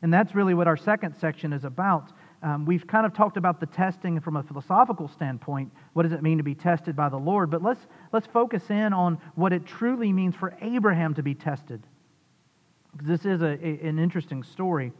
And 0.00 0.12
that's 0.12 0.34
really 0.34 0.54
what 0.54 0.66
our 0.66 0.76
second 0.76 1.14
section 1.16 1.52
is 1.52 1.64
about. 1.64 2.12
Um, 2.42 2.64
we've 2.64 2.86
kind 2.86 3.06
of 3.06 3.14
talked 3.14 3.36
about 3.36 3.60
the 3.60 3.66
testing 3.66 4.20
from 4.20 4.36
a 4.36 4.42
philosophical 4.42 5.06
standpoint. 5.08 5.70
What 5.92 6.02
does 6.02 6.12
it 6.12 6.22
mean 6.22 6.38
to 6.38 6.44
be 6.44 6.56
tested 6.56 6.96
by 6.96 7.08
the 7.08 7.16
Lord? 7.16 7.50
But 7.50 7.62
let's, 7.62 7.80
let's 8.12 8.26
focus 8.26 8.64
in 8.68 8.92
on 8.92 9.18
what 9.36 9.52
it 9.52 9.64
truly 9.64 10.12
means 10.12 10.34
for 10.34 10.52
Abraham 10.60 11.14
to 11.14 11.22
be 11.22 11.34
tested. 11.34 11.86
Because 12.90 13.06
this 13.06 13.24
is 13.24 13.42
a, 13.42 13.58
a, 13.64 13.88
an 13.88 14.00
interesting 14.00 14.42
story. 14.42 14.92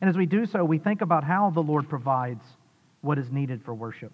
And 0.00 0.08
as 0.08 0.16
we 0.16 0.24
do 0.24 0.46
so, 0.46 0.64
we 0.64 0.78
think 0.78 1.02
about 1.02 1.22
how 1.22 1.50
the 1.50 1.60
Lord 1.62 1.88
provides 1.88 2.44
what 3.02 3.18
is 3.18 3.30
needed 3.30 3.62
for 3.62 3.74
worship. 3.74 4.12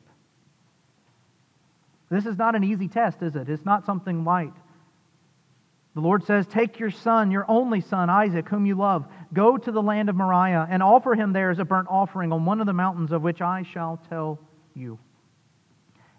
This 2.10 2.26
is 2.26 2.36
not 2.36 2.56
an 2.56 2.64
easy 2.64 2.88
test, 2.88 3.22
is 3.22 3.36
it? 3.36 3.48
It's 3.48 3.64
not 3.64 3.86
something 3.86 4.24
light. 4.24 4.52
The 5.94 6.00
Lord 6.00 6.24
says, 6.24 6.46
Take 6.46 6.78
your 6.78 6.90
son, 6.90 7.30
your 7.30 7.44
only 7.48 7.80
son, 7.82 8.08
Isaac, 8.08 8.48
whom 8.48 8.64
you 8.64 8.74
love, 8.74 9.06
go 9.32 9.58
to 9.58 9.70
the 9.70 9.82
land 9.82 10.08
of 10.08 10.16
Moriah, 10.16 10.66
and 10.70 10.82
offer 10.82 11.14
him 11.14 11.32
there 11.32 11.50
as 11.50 11.58
a 11.58 11.64
burnt 11.64 11.88
offering 11.90 12.32
on 12.32 12.44
one 12.44 12.60
of 12.60 12.66
the 12.66 12.72
mountains 12.72 13.12
of 13.12 13.22
which 13.22 13.42
I 13.42 13.62
shall 13.62 14.00
tell 14.08 14.38
you. 14.74 14.98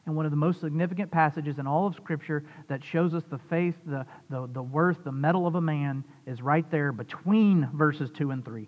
And 0.05 0.15
one 0.15 0.25
of 0.25 0.31
the 0.31 0.37
most 0.37 0.59
significant 0.59 1.11
passages 1.11 1.57
in 1.57 1.65
all 1.65 1.87
of 1.87 1.95
Scripture 1.95 2.43
that 2.67 2.83
shows 2.83 3.13
us 3.13 3.23
the 3.29 3.39
faith, 3.49 3.75
the, 3.85 4.05
the, 4.29 4.47
the 4.51 4.61
worth, 4.61 5.03
the 5.03 5.11
mettle 5.11 5.47
of 5.47 5.55
a 5.55 5.61
man 5.61 6.03
is 6.27 6.41
right 6.41 6.69
there 6.69 6.91
between 6.91 7.69
verses 7.73 8.11
2 8.15 8.31
and 8.31 8.43
3. 8.43 8.67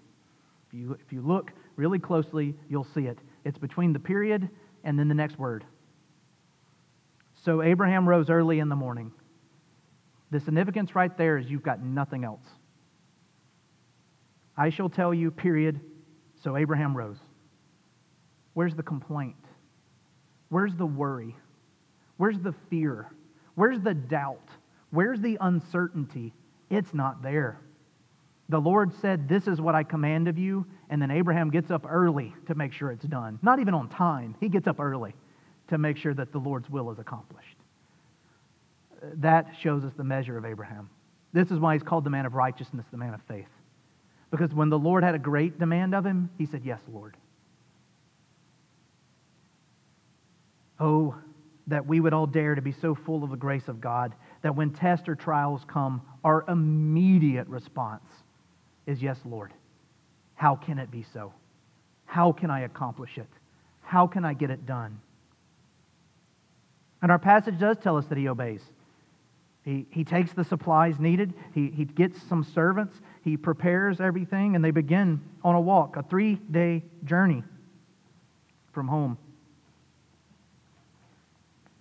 If 0.67 0.73
you, 0.73 0.97
if 1.05 1.11
you 1.11 1.21
look 1.21 1.51
really 1.75 1.99
closely, 1.99 2.55
you'll 2.69 2.87
see 2.95 3.07
it. 3.07 3.19
It's 3.43 3.57
between 3.57 3.93
the 3.93 3.99
period 3.99 4.49
and 4.83 4.97
then 4.97 5.07
the 5.07 5.13
next 5.13 5.37
word. 5.37 5.65
So 7.43 7.61
Abraham 7.61 8.07
rose 8.07 8.29
early 8.29 8.59
in 8.59 8.69
the 8.69 8.75
morning 8.75 9.11
the 10.31 10.39
significance 10.39 10.95
right 10.95 11.15
there 11.17 11.38
is 11.38 11.49
you've 11.49 11.63
got 11.63 11.81
nothing 11.81 12.23
else. 12.23 12.45
I 14.57 14.69
shall 14.69 14.89
tell 14.89 15.13
you, 15.13 15.31
period. 15.31 15.79
So 16.43 16.57
Abraham 16.57 16.95
rose. 16.95 17.17
Where's 18.53 18.75
the 18.75 18.83
complaint? 18.83 19.35
Where's 20.49 20.75
the 20.75 20.85
worry? 20.85 21.35
Where's 22.17 22.39
the 22.39 22.53
fear? 22.69 23.11
Where's 23.55 23.79
the 23.81 23.93
doubt? 23.93 24.47
Where's 24.91 25.19
the 25.19 25.38
uncertainty? 25.41 26.33
It's 26.69 26.93
not 26.93 27.21
there. 27.21 27.59
The 28.47 28.59
Lord 28.59 28.93
said, 29.01 29.27
This 29.27 29.47
is 29.47 29.59
what 29.59 29.75
I 29.75 29.83
command 29.83 30.27
of 30.27 30.38
you. 30.38 30.65
And 30.89 31.01
then 31.01 31.11
Abraham 31.11 31.49
gets 31.49 31.71
up 31.71 31.85
early 31.88 32.33
to 32.47 32.55
make 32.55 32.71
sure 32.71 32.91
it's 32.91 33.05
done. 33.05 33.39
Not 33.41 33.59
even 33.59 33.73
on 33.73 33.89
time. 33.89 34.35
He 34.39 34.49
gets 34.49 34.67
up 34.67 34.79
early 34.79 35.15
to 35.67 35.77
make 35.77 35.97
sure 35.97 36.13
that 36.13 36.31
the 36.31 36.38
Lord's 36.38 36.69
will 36.69 36.91
is 36.91 36.99
accomplished 36.99 37.54
that 39.15 39.47
shows 39.61 39.83
us 39.83 39.93
the 39.95 40.03
measure 40.03 40.37
of 40.37 40.45
Abraham. 40.45 40.89
This 41.33 41.51
is 41.51 41.59
why 41.59 41.73
he's 41.73 41.83
called 41.83 42.03
the 42.03 42.09
man 42.09 42.25
of 42.25 42.33
righteousness, 42.33 42.85
the 42.91 42.97
man 42.97 43.13
of 43.13 43.21
faith. 43.27 43.47
Because 44.31 44.53
when 44.53 44.69
the 44.69 44.79
Lord 44.79 45.03
had 45.03 45.15
a 45.15 45.19
great 45.19 45.59
demand 45.59 45.93
of 45.93 46.05
him, 46.05 46.29
he 46.37 46.45
said, 46.45 46.61
Yes, 46.63 46.79
Lord. 46.91 47.15
Oh, 50.79 51.15
that 51.67 51.85
we 51.85 51.99
would 51.99 52.13
all 52.13 52.27
dare 52.27 52.55
to 52.55 52.61
be 52.61 52.71
so 52.71 52.95
full 52.95 53.23
of 53.23 53.29
the 53.29 53.37
grace 53.37 53.67
of 53.67 53.81
God 53.81 54.13
that 54.43 54.55
when 54.55 54.71
tests 54.71 55.07
or 55.07 55.15
trials 55.15 55.61
come, 55.67 56.01
our 56.23 56.45
immediate 56.47 57.47
response 57.47 58.03
is, 58.85 59.01
Yes, 59.01 59.17
Lord. 59.25 59.53
How 60.35 60.55
can 60.55 60.79
it 60.79 60.91
be 60.91 61.05
so? 61.13 61.33
How 62.05 62.31
can 62.31 62.49
I 62.49 62.61
accomplish 62.61 63.17
it? 63.17 63.29
How 63.81 64.07
can 64.07 64.25
I 64.25 64.33
get 64.33 64.49
it 64.49 64.65
done? 64.65 64.99
And 67.01 67.11
our 67.11 67.19
passage 67.19 67.59
does 67.59 67.77
tell 67.81 67.97
us 67.97 68.05
that 68.07 68.17
he 68.17 68.27
obeys. 68.27 68.61
He, 69.65 69.88
he 69.89 70.04
takes 70.04 70.32
the 70.32 70.43
supplies 70.43 70.99
needed, 70.99 71.34
he, 71.56 71.71
he 71.71 71.86
gets 71.86 72.21
some 72.30 72.43
servants, 72.43 73.01
he 73.23 73.36
prepares 73.36 73.99
everything, 73.99 74.56
and 74.56 74.63
they 74.63 74.69
begin 74.69 75.19
on 75.43 75.56
a 75.56 75.60
walk, 75.60 75.97
a 75.97 76.04
three 76.04 76.36
day 76.36 76.84
journey 77.04 77.43
from 78.71 78.88
home. 78.88 79.17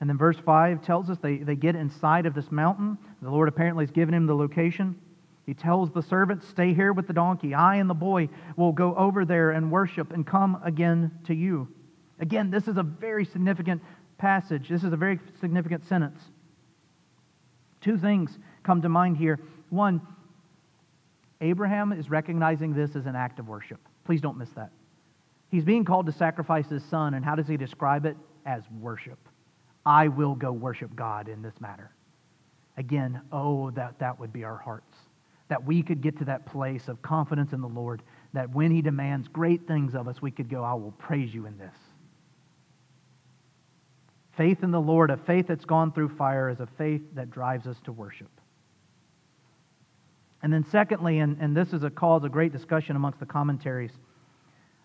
And 0.00 0.08
then 0.08 0.16
verse 0.16 0.38
5 0.44 0.82
tells 0.82 1.10
us 1.10 1.18
they, 1.22 1.38
they 1.38 1.56
get 1.56 1.76
inside 1.76 2.24
of 2.26 2.34
this 2.34 2.50
mountain. 2.50 2.98
The 3.22 3.30
Lord 3.30 3.48
apparently 3.48 3.84
has 3.84 3.90
given 3.90 4.14
him 4.14 4.26
the 4.26 4.34
location. 4.34 4.98
He 5.46 5.54
tells 5.54 5.90
the 5.92 6.02
servants, 6.02 6.48
Stay 6.48 6.72
here 6.72 6.92
with 6.92 7.06
the 7.06 7.12
donkey. 7.12 7.54
I 7.54 7.76
and 7.76 7.88
the 7.88 7.94
boy 7.94 8.28
will 8.56 8.72
go 8.72 8.94
over 8.96 9.24
there 9.24 9.50
and 9.50 9.70
worship 9.70 10.12
and 10.12 10.26
come 10.26 10.60
again 10.64 11.10
to 11.26 11.34
you. 11.34 11.68
Again, 12.18 12.50
this 12.50 12.66
is 12.66 12.76
a 12.76 12.82
very 12.82 13.24
significant 13.24 13.82
passage. 14.16 14.68
This 14.68 14.84
is 14.84 14.92
a 14.92 14.96
very 14.96 15.20
significant 15.40 15.86
sentence. 15.86 16.20
Two 17.84 17.98
things 17.98 18.38
come 18.62 18.80
to 18.80 18.88
mind 18.88 19.18
here. 19.18 19.38
One, 19.68 20.00
Abraham 21.42 21.92
is 21.92 22.08
recognizing 22.08 22.72
this 22.72 22.96
as 22.96 23.04
an 23.04 23.14
act 23.14 23.38
of 23.38 23.46
worship. 23.46 23.78
Please 24.06 24.22
don't 24.22 24.38
miss 24.38 24.48
that. 24.56 24.70
He's 25.50 25.64
being 25.64 25.84
called 25.84 26.06
to 26.06 26.12
sacrifice 26.12 26.66
his 26.66 26.82
son, 26.84 27.12
and 27.12 27.22
how 27.22 27.34
does 27.34 27.46
he 27.46 27.58
describe 27.58 28.06
it? 28.06 28.16
As 28.46 28.62
worship. 28.80 29.18
I 29.84 30.08
will 30.08 30.34
go 30.34 30.50
worship 30.50 30.96
God 30.96 31.28
in 31.28 31.42
this 31.42 31.60
matter. 31.60 31.90
Again, 32.78 33.20
oh, 33.30 33.70
that 33.72 33.98
that 33.98 34.18
would 34.18 34.32
be 34.32 34.44
our 34.44 34.56
hearts. 34.56 34.96
That 35.48 35.62
we 35.62 35.82
could 35.82 36.00
get 36.00 36.16
to 36.18 36.24
that 36.24 36.46
place 36.46 36.88
of 36.88 37.02
confidence 37.02 37.52
in 37.52 37.60
the 37.60 37.68
Lord, 37.68 38.02
that 38.32 38.50
when 38.54 38.70
he 38.70 38.80
demands 38.80 39.28
great 39.28 39.66
things 39.66 39.94
of 39.94 40.08
us, 40.08 40.22
we 40.22 40.30
could 40.30 40.48
go, 40.48 40.64
I 40.64 40.72
will 40.72 40.92
praise 40.92 41.34
you 41.34 41.44
in 41.44 41.58
this. 41.58 41.76
Faith 44.36 44.62
in 44.62 44.70
the 44.70 44.80
Lord, 44.80 45.10
a 45.10 45.16
faith 45.16 45.46
that's 45.48 45.64
gone 45.64 45.92
through 45.92 46.16
fire, 46.16 46.50
is 46.50 46.60
a 46.60 46.68
faith 46.78 47.02
that 47.14 47.30
drives 47.30 47.66
us 47.66 47.76
to 47.84 47.92
worship. 47.92 48.30
And 50.42 50.52
then, 50.52 50.64
secondly, 50.70 51.20
and, 51.20 51.38
and 51.40 51.56
this 51.56 51.72
is 51.72 51.84
a 51.84 51.90
cause 51.90 52.24
of 52.24 52.32
great 52.32 52.52
discussion 52.52 52.96
amongst 52.96 53.20
the 53.20 53.26
commentaries, 53.26 53.92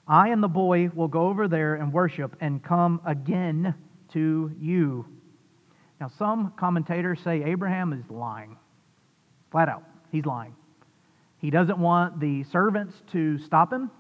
I 0.08 0.30
and 0.30 0.42
the 0.42 0.48
boy 0.48 0.90
will 0.94 1.08
go 1.08 1.28
over 1.28 1.48
there 1.48 1.76
and 1.76 1.92
worship 1.92 2.36
and 2.42 2.64
come 2.64 3.02
again 3.06 3.76
to 4.14 4.52
you. 4.60 5.06
Now, 6.00 6.10
some 6.18 6.54
commentators 6.58 7.20
say 7.24 7.44
Abraham 7.44 7.94
is 7.94 8.10
lying. 8.10 8.58
Flat 9.52 9.70
out, 9.70 9.84
he's 10.12 10.26
lying. 10.26 10.56
He 11.40 11.50
doesn't 11.50 11.78
want 11.78 12.20
the 12.20 12.44
servants 12.46 12.96
to 13.12 13.38
stop 13.40 13.72
him. 13.72 13.92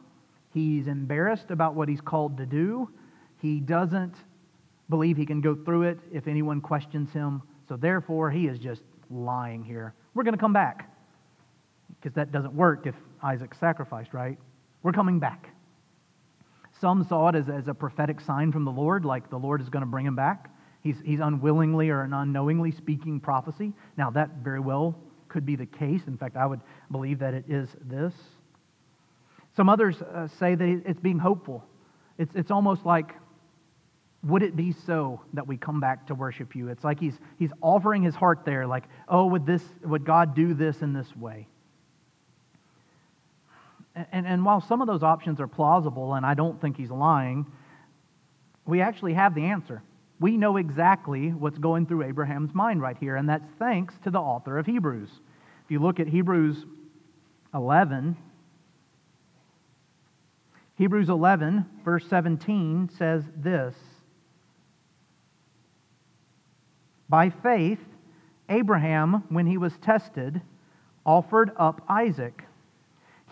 He's 0.54 0.88
embarrassed 0.88 1.52
about 1.52 1.76
what 1.76 1.90
he's 1.90 2.02
called 2.02 2.38
to 2.38 2.46
do. 2.46 2.90
He 3.42 3.60
doesn't 3.60 4.16
believe 4.90 5.18
he 5.18 5.26
can 5.26 5.42
go 5.42 5.56
through 5.56 5.84
it 5.84 6.00
if 6.12 6.28
anyone 6.28 6.62
questions 6.62 7.12
him. 7.12 7.42
So, 7.68 7.78
therefore, 7.78 8.32
he 8.32 8.48
is 8.48 8.60
just 8.60 8.82
lying 9.10 9.64
here. 9.64 9.94
We're 10.14 10.24
going 10.24 10.36
to 10.36 10.40
come 10.40 10.54
back 10.54 10.96
because 12.02 12.16
that 12.16 12.32
doesn't 12.32 12.54
work 12.54 12.88
if 12.88 12.96
Isaac 13.22 13.54
sacrificed, 13.54 14.14
right? 14.14 14.38
We're 14.84 14.92
coming 14.92 15.20
back. 15.20 15.50
Some 16.80 17.04
saw 17.04 17.28
it 17.30 17.36
as, 17.36 17.50
as 17.50 17.68
a 17.68 17.74
prophetic 17.74 18.22
sign 18.22 18.52
from 18.52 18.64
the 18.64 18.72
Lord, 18.72 19.04
like 19.04 19.30
the 19.30 19.38
Lord 19.38 19.62
is 19.62 19.70
going 19.70 19.82
to 19.82 19.88
bring 19.90 20.06
him 20.06 20.16
back. 20.16 20.50
He's, 20.82 20.96
he's 21.04 21.20
unwillingly 21.20 21.90
or 21.90 22.02
unknowingly 22.02 22.72
speaking 22.72 23.20
prophecy. 23.20 23.74
Now, 23.98 24.10
that 24.12 24.30
very 24.42 24.62
well 24.62 24.98
could 25.28 25.46
be 25.46 25.58
the 25.58 25.66
case. 25.66 26.02
In 26.08 26.18
fact, 26.18 26.38
I 26.38 26.46
would 26.46 26.62
believe 26.90 27.20
that 27.20 27.34
it 27.34 27.46
is 27.50 27.70
this. 27.82 28.14
Some 29.58 29.68
others 29.68 30.02
uh, 30.02 30.28
say 30.40 30.56
that 30.56 30.84
it's 30.86 31.00
being 31.02 31.20
hopeful. 31.20 31.66
It's, 32.18 32.34
it's 32.34 32.50
almost 32.50 32.86
like, 32.86 33.14
would 34.24 34.44
it 34.44 34.56
be 34.56 34.72
so 34.72 35.22
that 35.34 35.48
we 35.48 35.56
come 35.56 35.80
back 35.80 36.08
to 36.08 36.16
worship 36.16 36.56
you? 36.56 36.68
It's 36.68 36.84
like 36.84 37.00
he's, 37.00 37.18
he's 37.38 37.52
offering 37.62 38.04
his 38.04 38.16
heart 38.16 38.44
there, 38.44 38.68
like, 38.68 38.84
oh, 39.08 39.28
would, 39.28 39.46
this, 39.46 39.64
would 39.84 40.04
God 40.04 40.36
do 40.36 40.54
this 40.54 40.82
in 40.82 40.94
this 40.94 41.16
way? 41.16 41.48
And, 44.12 44.28
and 44.28 44.46
while 44.46 44.62
some 44.62 44.82
of 44.82 44.88
those 44.88 45.04
options 45.04 45.40
are 45.40 45.48
plausible, 45.48 46.16
and 46.16 46.26
I 46.26 46.34
don't 46.34 46.60
think 46.62 46.78
he's 46.78 46.92
lying, 46.92 47.46
we 48.66 48.82
actually 48.82 49.14
have 49.14 49.36
the 49.36 49.46
answer. 49.46 49.82
We 50.20 50.36
know 50.36 50.58
exactly 50.58 51.30
what's 51.30 51.58
going 51.58 51.86
through 51.86 52.04
Abraham's 52.04 52.54
mind 52.54 52.82
right 52.82 52.98
here, 52.98 53.16
and 53.16 53.28
that's 53.30 53.50
thanks 53.58 53.96
to 54.04 54.12
the 54.12 54.20
author 54.20 54.58
of 54.58 54.66
Hebrews. 54.66 55.10
If 55.64 55.72
you 55.72 55.80
look 55.80 56.00
at 56.00 56.08
Hebrews 56.08 56.66
11, 57.54 58.18
Hebrews 60.78 61.10
11, 61.10 61.66
verse 61.84 62.06
17 62.08 62.90
says 62.98 63.24
this 63.36 63.76
By 67.10 67.32
faith, 67.32 67.80
Abraham, 68.50 69.24
when 69.30 69.48
he 69.48 69.58
was 69.58 69.78
tested, 69.80 70.42
offered 71.06 71.52
up 71.58 71.84
Isaac. 71.90 72.44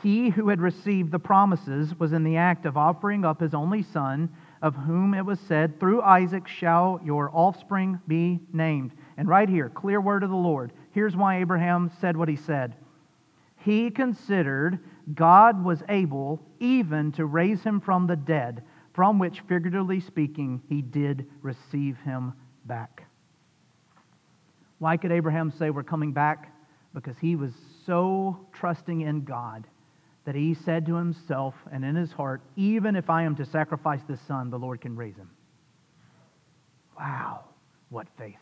He 0.01 0.29
who 0.29 0.49
had 0.49 0.61
received 0.61 1.11
the 1.11 1.19
promises 1.19 1.97
was 1.99 2.13
in 2.13 2.23
the 2.23 2.37
act 2.37 2.65
of 2.65 2.77
offering 2.77 3.25
up 3.25 3.39
his 3.39 3.53
only 3.53 3.83
son, 3.83 4.29
of 4.61 4.75
whom 4.75 5.13
it 5.13 5.25
was 5.25 5.39
said, 5.39 5.79
Through 5.79 6.01
Isaac 6.01 6.47
shall 6.47 6.99
your 7.03 7.31
offspring 7.33 7.99
be 8.07 8.39
named. 8.53 8.91
And 9.17 9.27
right 9.27 9.49
here, 9.49 9.69
clear 9.69 10.01
word 10.01 10.23
of 10.23 10.29
the 10.29 10.35
Lord. 10.35 10.71
Here's 10.91 11.15
why 11.15 11.37
Abraham 11.37 11.91
said 11.99 12.15
what 12.15 12.29
he 12.29 12.35
said. 12.35 12.75
He 13.57 13.89
considered 13.89 14.79
God 15.13 15.63
was 15.63 15.83
able 15.89 16.41
even 16.59 17.11
to 17.13 17.25
raise 17.25 17.63
him 17.63 17.79
from 17.79 18.07
the 18.07 18.15
dead, 18.15 18.63
from 18.93 19.19
which, 19.19 19.41
figuratively 19.41 19.99
speaking, 19.99 20.61
he 20.69 20.81
did 20.81 21.27
receive 21.41 21.97
him 21.99 22.33
back. 22.65 23.06
Why 24.79 24.97
could 24.97 25.11
Abraham 25.11 25.51
say 25.51 25.69
we're 25.69 25.83
coming 25.83 26.11
back? 26.11 26.53
Because 26.93 27.17
he 27.19 27.35
was 27.35 27.51
so 27.85 28.47
trusting 28.53 29.01
in 29.01 29.23
God 29.23 29.65
that 30.25 30.35
he 30.35 30.53
said 30.53 30.85
to 30.85 30.95
himself 30.95 31.55
and 31.71 31.85
in 31.85 31.95
his 31.95 32.11
heart, 32.11 32.41
Even 32.55 32.95
if 32.95 33.09
I 33.09 33.23
am 33.23 33.35
to 33.37 33.45
sacrifice 33.45 34.01
this 34.07 34.21
son, 34.21 34.49
the 34.49 34.59
Lord 34.59 34.81
can 34.81 34.95
raise 34.95 35.15
him. 35.15 35.29
Wow, 36.99 37.45
what 37.89 38.07
faith! 38.17 38.35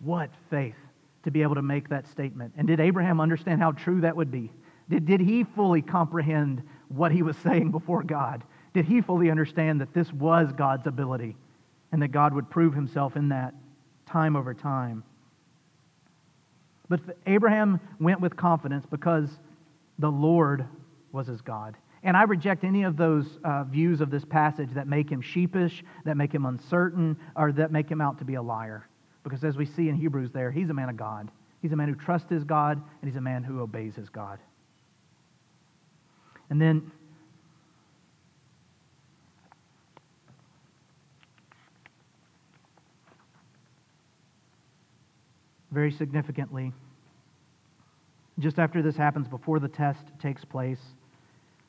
What 0.00 0.30
faith 0.50 0.76
to 1.24 1.30
be 1.30 1.42
able 1.42 1.56
to 1.56 1.62
make 1.62 1.88
that 1.88 2.06
statement. 2.08 2.54
And 2.56 2.66
did 2.66 2.80
Abraham 2.80 3.20
understand 3.20 3.60
how 3.60 3.72
true 3.72 4.00
that 4.00 4.16
would 4.16 4.30
be? 4.30 4.50
Did, 4.88 5.06
did 5.06 5.20
he 5.20 5.44
fully 5.44 5.82
comprehend 5.82 6.62
what 6.88 7.12
he 7.12 7.22
was 7.22 7.36
saying 7.38 7.70
before 7.70 8.02
God? 8.02 8.44
Did 8.72 8.84
he 8.84 9.00
fully 9.00 9.30
understand 9.30 9.80
that 9.80 9.92
this 9.92 10.12
was 10.12 10.52
God's 10.52 10.86
ability 10.86 11.36
and 11.92 12.00
that 12.02 12.08
God 12.08 12.34
would 12.34 12.48
prove 12.48 12.74
himself 12.74 13.16
in 13.16 13.28
that 13.28 13.54
time 14.06 14.36
over 14.36 14.54
time? 14.54 15.02
But 16.88 17.00
Abraham 17.26 17.80
went 18.00 18.20
with 18.20 18.36
confidence 18.36 18.86
because 18.90 19.28
the 19.98 20.10
Lord 20.10 20.66
was 21.12 21.26
his 21.26 21.40
God. 21.40 21.76
And 22.02 22.16
I 22.16 22.22
reject 22.22 22.64
any 22.64 22.84
of 22.84 22.96
those 22.96 23.38
uh, 23.44 23.64
views 23.64 24.00
of 24.00 24.10
this 24.10 24.24
passage 24.24 24.70
that 24.74 24.86
make 24.86 25.10
him 25.10 25.20
sheepish, 25.20 25.82
that 26.04 26.16
make 26.16 26.32
him 26.32 26.46
uncertain, 26.46 27.16
or 27.36 27.52
that 27.52 27.72
make 27.72 27.90
him 27.90 28.00
out 28.00 28.18
to 28.18 28.24
be 28.24 28.34
a 28.34 28.42
liar. 28.42 28.88
Because 29.24 29.42
as 29.44 29.56
we 29.56 29.66
see 29.66 29.88
in 29.88 29.96
Hebrews 29.96 30.30
there, 30.32 30.50
he's 30.50 30.70
a 30.70 30.74
man 30.74 30.88
of 30.88 30.96
God. 30.96 31.30
He's 31.60 31.72
a 31.72 31.76
man 31.76 31.88
who 31.88 31.96
trusts 31.96 32.30
his 32.30 32.44
God, 32.44 32.80
and 33.02 33.10
he's 33.10 33.16
a 33.16 33.20
man 33.20 33.42
who 33.42 33.60
obeys 33.60 33.96
his 33.96 34.08
God. 34.08 34.38
And 36.50 36.62
then 36.62 36.90
very 45.70 45.90
significantly, 45.90 46.72
just 48.38 48.58
after 48.58 48.82
this 48.82 48.96
happens, 48.96 49.28
before 49.28 49.58
the 49.58 49.68
test 49.68 50.04
takes 50.20 50.44
place. 50.44 50.80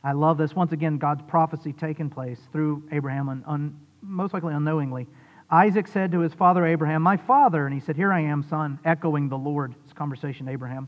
I 0.03 0.13
love 0.13 0.38
this. 0.38 0.55
Once 0.55 0.71
again, 0.71 0.97
God's 0.97 1.23
prophecy 1.27 1.73
taking 1.73 2.09
place 2.09 2.39
through 2.51 2.83
Abraham, 2.91 3.27
un, 3.29 3.43
un, 3.47 3.79
most 4.01 4.33
likely 4.33 4.53
unknowingly. 4.53 5.07
Isaac 5.51 5.88
said 5.88 6.12
to 6.12 6.19
his 6.19 6.33
father 6.33 6.65
Abraham, 6.65 7.01
My 7.01 7.17
father. 7.17 7.65
And 7.65 7.73
he 7.73 7.81
said, 7.81 7.95
Here 7.95 8.13
I 8.13 8.21
am, 8.21 8.43
son, 8.43 8.79
echoing 8.85 9.29
the 9.29 9.38
Lord's 9.38 9.75
conversation, 9.95 10.47
Abraham. 10.47 10.88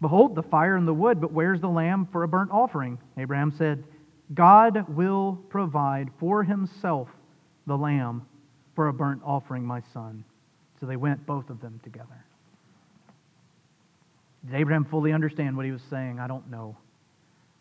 Behold, 0.00 0.34
the 0.34 0.42
fire 0.42 0.76
and 0.76 0.86
the 0.86 0.92
wood, 0.92 1.20
but 1.20 1.32
where's 1.32 1.60
the 1.60 1.68
lamb 1.68 2.06
for 2.12 2.22
a 2.22 2.28
burnt 2.28 2.50
offering? 2.50 2.98
Abraham 3.16 3.50
said, 3.50 3.84
God 4.34 4.88
will 4.88 5.38
provide 5.48 6.10
for 6.18 6.42
himself 6.42 7.08
the 7.66 7.78
lamb 7.78 8.26
for 8.74 8.88
a 8.88 8.92
burnt 8.92 9.22
offering, 9.24 9.64
my 9.64 9.80
son. 9.94 10.24
So 10.80 10.86
they 10.86 10.96
went, 10.96 11.24
both 11.26 11.50
of 11.50 11.60
them, 11.60 11.80
together. 11.82 12.24
Did 14.44 14.54
Abraham 14.56 14.84
fully 14.84 15.12
understand 15.12 15.56
what 15.56 15.66
he 15.66 15.72
was 15.72 15.82
saying? 15.90 16.20
I 16.20 16.26
don't 16.26 16.50
know. 16.50 16.76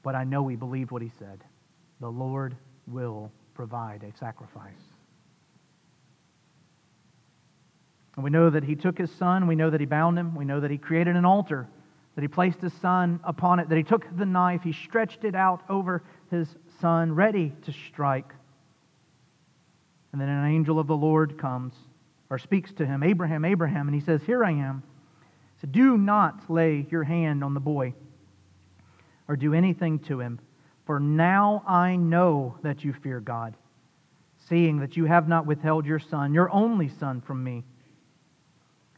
But 0.03 0.15
I 0.15 0.23
know 0.23 0.47
he 0.47 0.55
believed 0.55 0.91
what 0.91 1.01
he 1.01 1.11
said. 1.17 1.43
The 1.99 2.11
Lord 2.11 2.55
will 2.87 3.31
provide 3.53 4.03
a 4.03 4.15
sacrifice. 4.17 4.73
And 8.15 8.23
we 8.23 8.29
know 8.29 8.49
that 8.49 8.63
he 8.63 8.75
took 8.75 8.97
his 8.97 9.11
son. 9.11 9.47
We 9.47 9.55
know 9.55 9.69
that 9.69 9.79
he 9.79 9.85
bound 9.85 10.17
him. 10.17 10.35
We 10.35 10.45
know 10.45 10.59
that 10.59 10.71
he 10.71 10.77
created 10.77 11.15
an 11.15 11.25
altar, 11.25 11.67
that 12.15 12.21
he 12.21 12.27
placed 12.27 12.59
his 12.59 12.73
son 12.73 13.19
upon 13.23 13.59
it, 13.59 13.69
that 13.69 13.77
he 13.77 13.83
took 13.83 14.05
the 14.17 14.25
knife, 14.25 14.61
he 14.63 14.71
stretched 14.71 15.23
it 15.23 15.35
out 15.35 15.61
over 15.69 16.03
his 16.31 16.47
son, 16.79 17.13
ready 17.13 17.53
to 17.63 17.73
strike. 17.73 18.31
And 20.11 20.21
then 20.21 20.29
an 20.29 20.45
angel 20.49 20.79
of 20.79 20.87
the 20.87 20.95
Lord 20.95 21.37
comes 21.37 21.73
or 22.29 22.39
speaks 22.39 22.73
to 22.73 22.85
him, 22.85 23.03
Abraham, 23.03 23.45
Abraham, 23.45 23.87
and 23.87 23.95
he 23.95 24.01
says, 24.01 24.21
Here 24.23 24.43
I 24.43 24.51
am. 24.51 24.83
So 25.61 25.67
do 25.67 25.97
not 25.97 26.49
lay 26.49 26.85
your 26.89 27.03
hand 27.03 27.43
on 27.43 27.53
the 27.53 27.59
boy 27.59 27.93
or 29.27 29.35
do 29.35 29.53
anything 29.53 29.99
to 29.99 30.19
him, 30.19 30.39
for 30.85 30.99
now 30.99 31.63
I 31.67 31.95
know 31.95 32.57
that 32.61 32.83
you 32.83 32.93
fear 32.93 33.19
God, 33.19 33.55
seeing 34.47 34.79
that 34.79 34.95
you 34.95 35.05
have 35.05 35.27
not 35.27 35.45
withheld 35.45 35.85
your 35.85 35.99
son, 35.99 36.33
your 36.33 36.51
only 36.51 36.89
son, 36.89 37.21
from 37.21 37.43
me. 37.43 37.63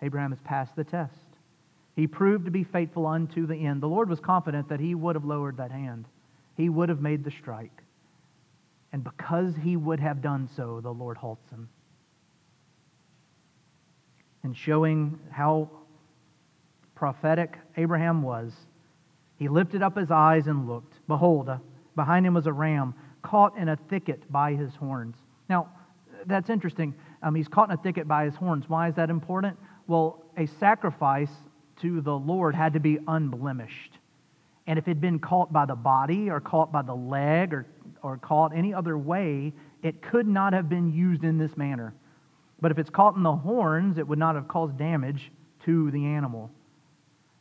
Abraham 0.02 0.32
has 0.32 0.42
passed 0.42 0.76
the 0.76 0.84
test. 0.84 1.14
He 1.96 2.08
proved 2.08 2.46
to 2.46 2.52
be 2.52 2.64
faithful 2.64 3.08
unto 3.08 3.48
the 3.48 3.56
end. 3.56 3.82
The 3.82 3.88
Lord 3.88 4.10
was 4.10 4.20
confident 4.20 4.70
that 4.70 4.80
he 4.80 4.94
would 4.94 5.16
have 5.16 5.26
lowered 5.26 5.58
that 5.58 5.72
hand, 5.72 6.06
he 6.56 6.70
would 6.70 6.90
have 6.90 7.02
made 7.02 7.24
the 7.24 7.32
strike. 7.32 7.84
And 8.94 9.04
because 9.04 9.54
he 9.62 9.76
would 9.76 10.00
have 10.00 10.22
done 10.22 10.50
so, 10.56 10.80
the 10.82 10.94
Lord 10.94 11.18
halts 11.18 11.50
him. 11.50 11.68
And 14.48 14.56
showing 14.56 15.20
how 15.30 15.70
prophetic 16.96 17.58
Abraham 17.76 18.22
was, 18.22 18.54
he 19.36 19.50
lifted 19.50 19.84
up 19.84 19.98
his 19.98 20.10
eyes 20.10 20.48
and 20.48 20.70
looked. 20.70 20.94
Behold, 21.06 21.50
behind 21.98 22.26
him 22.26 22.36
was 22.36 22.48
a 22.48 22.54
ram 22.54 22.94
caught 23.22 23.58
in 23.58 23.68
a 23.68 23.76
thicket 23.76 24.32
by 24.32 24.54
his 24.54 24.74
horns. 24.74 25.18
Now, 25.50 25.68
that's 26.28 26.50
interesting. 26.50 26.96
Um, 27.22 27.36
he's 27.36 27.50
caught 27.50 27.70
in 27.70 27.78
a 27.78 27.82
thicket 27.82 28.08
by 28.08 28.24
his 28.24 28.36
horns. 28.36 28.70
Why 28.70 28.88
is 28.88 28.96
that 28.96 29.10
important? 29.10 29.58
Well, 29.86 30.24
a 30.38 30.46
sacrifice 30.46 31.32
to 31.82 32.00
the 32.00 32.18
Lord 32.18 32.56
had 32.56 32.72
to 32.72 32.80
be 32.80 33.00
unblemished. 33.06 33.98
And 34.66 34.80
if 34.80 34.88
it 34.88 34.92
had 34.92 35.02
been 35.02 35.20
caught 35.20 35.52
by 35.52 35.66
the 35.66 35.76
body 35.76 36.30
or 36.30 36.40
caught 36.40 36.72
by 36.72 36.84
the 36.84 36.96
leg 36.96 37.54
or, 37.54 37.66
or 38.02 38.16
caught 38.16 38.56
any 38.56 38.74
other 38.74 38.98
way, 38.98 39.52
it 39.84 40.02
could 40.02 40.26
not 40.26 40.54
have 40.54 40.70
been 40.70 40.94
used 40.94 41.26
in 41.26 41.38
this 41.38 41.58
manner. 41.58 41.94
But 42.60 42.72
if 42.72 42.80
it's 42.80 42.90
caught 42.90 43.16
in 43.16 43.24
the 43.24 43.36
horns, 43.36 43.98
it 43.98 44.08
would 44.08 44.20
not 44.20 44.36
have 44.36 44.48
caused 44.48 44.78
damage 44.78 45.32
to 45.66 45.92
the 45.92 46.06
animal. 46.06 46.50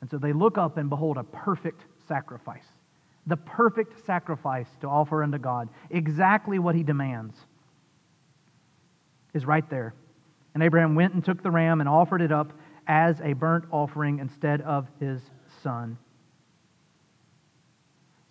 And 0.00 0.10
so 0.10 0.18
they 0.18 0.32
look 0.32 0.58
up 0.58 0.76
and 0.76 0.90
behold 0.90 1.16
a 1.16 1.24
perfect 1.24 1.84
sacrifice. 2.06 2.66
the 3.26 3.36
perfect 3.36 4.04
sacrifice 4.06 4.68
to 4.80 4.88
offer 4.88 5.22
unto 5.22 5.38
God, 5.38 5.68
exactly 5.90 6.58
what 6.58 6.74
he 6.74 6.82
demands, 6.82 7.36
is 9.34 9.44
right 9.44 9.68
there. 9.68 9.94
And 10.54 10.62
Abraham 10.62 10.94
went 10.94 11.14
and 11.14 11.24
took 11.24 11.42
the 11.42 11.50
ram 11.50 11.80
and 11.80 11.88
offered 11.88 12.22
it 12.22 12.32
up 12.32 12.52
as 12.86 13.20
a 13.20 13.32
burnt 13.32 13.64
offering 13.72 14.20
instead 14.20 14.60
of 14.62 14.86
his 15.00 15.20
son. 15.62 15.98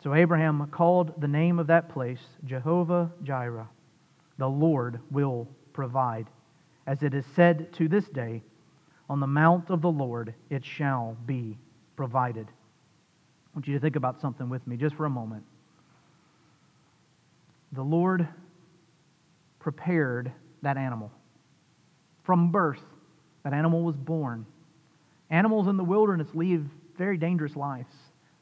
So 0.01 0.13
Abraham 0.13 0.67
called 0.71 1.19
the 1.19 1.27
name 1.27 1.59
of 1.59 1.67
that 1.67 1.89
place 1.89 2.21
Jehovah 2.45 3.11
Jireh. 3.23 3.67
The 4.37 4.47
Lord 4.47 4.99
will 5.11 5.47
provide. 5.73 6.27
As 6.87 7.01
it 7.03 7.13
is 7.13 7.25
said 7.35 7.73
to 7.73 7.87
this 7.87 8.07
day, 8.09 8.43
on 9.09 9.19
the 9.19 9.27
mount 9.27 9.69
of 9.69 9.81
the 9.81 9.91
Lord 9.91 10.33
it 10.49 10.63
shall 10.65 11.17
be 11.25 11.57
provided. 11.95 12.47
I 12.47 13.57
want 13.57 13.67
you 13.67 13.73
to 13.73 13.79
think 13.79 13.95
about 13.95 14.19
something 14.19 14.49
with 14.49 14.65
me 14.67 14.77
just 14.77 14.95
for 14.95 15.05
a 15.05 15.09
moment. 15.09 15.43
The 17.71 17.83
Lord 17.83 18.27
prepared 19.59 20.31
that 20.61 20.77
animal. 20.77 21.11
From 22.23 22.51
birth, 22.51 22.81
that 23.43 23.53
animal 23.53 23.83
was 23.83 23.95
born. 23.95 24.45
Animals 25.29 25.67
in 25.67 25.77
the 25.77 25.83
wilderness 25.83 26.27
lead 26.33 26.69
very 26.97 27.17
dangerous 27.17 27.55
lives. 27.55 27.93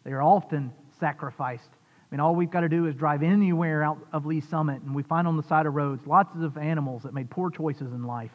They 0.03 0.11
are 0.11 0.21
often 0.21 0.73
sacrificed. 0.99 1.69
Mean, 2.13 2.19
all 2.19 2.35
we've 2.35 2.51
got 2.51 2.59
to 2.59 2.69
do 2.69 2.85
is 2.85 2.93
drive 2.93 3.23
anywhere 3.23 3.81
out 3.81 3.97
of 4.13 4.27
Lee 4.27 4.39
Summit, 4.39 4.83
and 4.83 4.93
we 4.93 5.01
find 5.01 5.27
on 5.27 5.35
the 5.35 5.41
side 5.41 5.65
of 5.65 5.73
roads 5.73 6.05
lots 6.05 6.29
of 6.39 6.59
animals 6.59 7.01
that 7.01 7.13
made 7.15 7.27
poor 7.27 7.49
choices 7.49 7.91
in 7.91 8.03
life. 8.03 8.29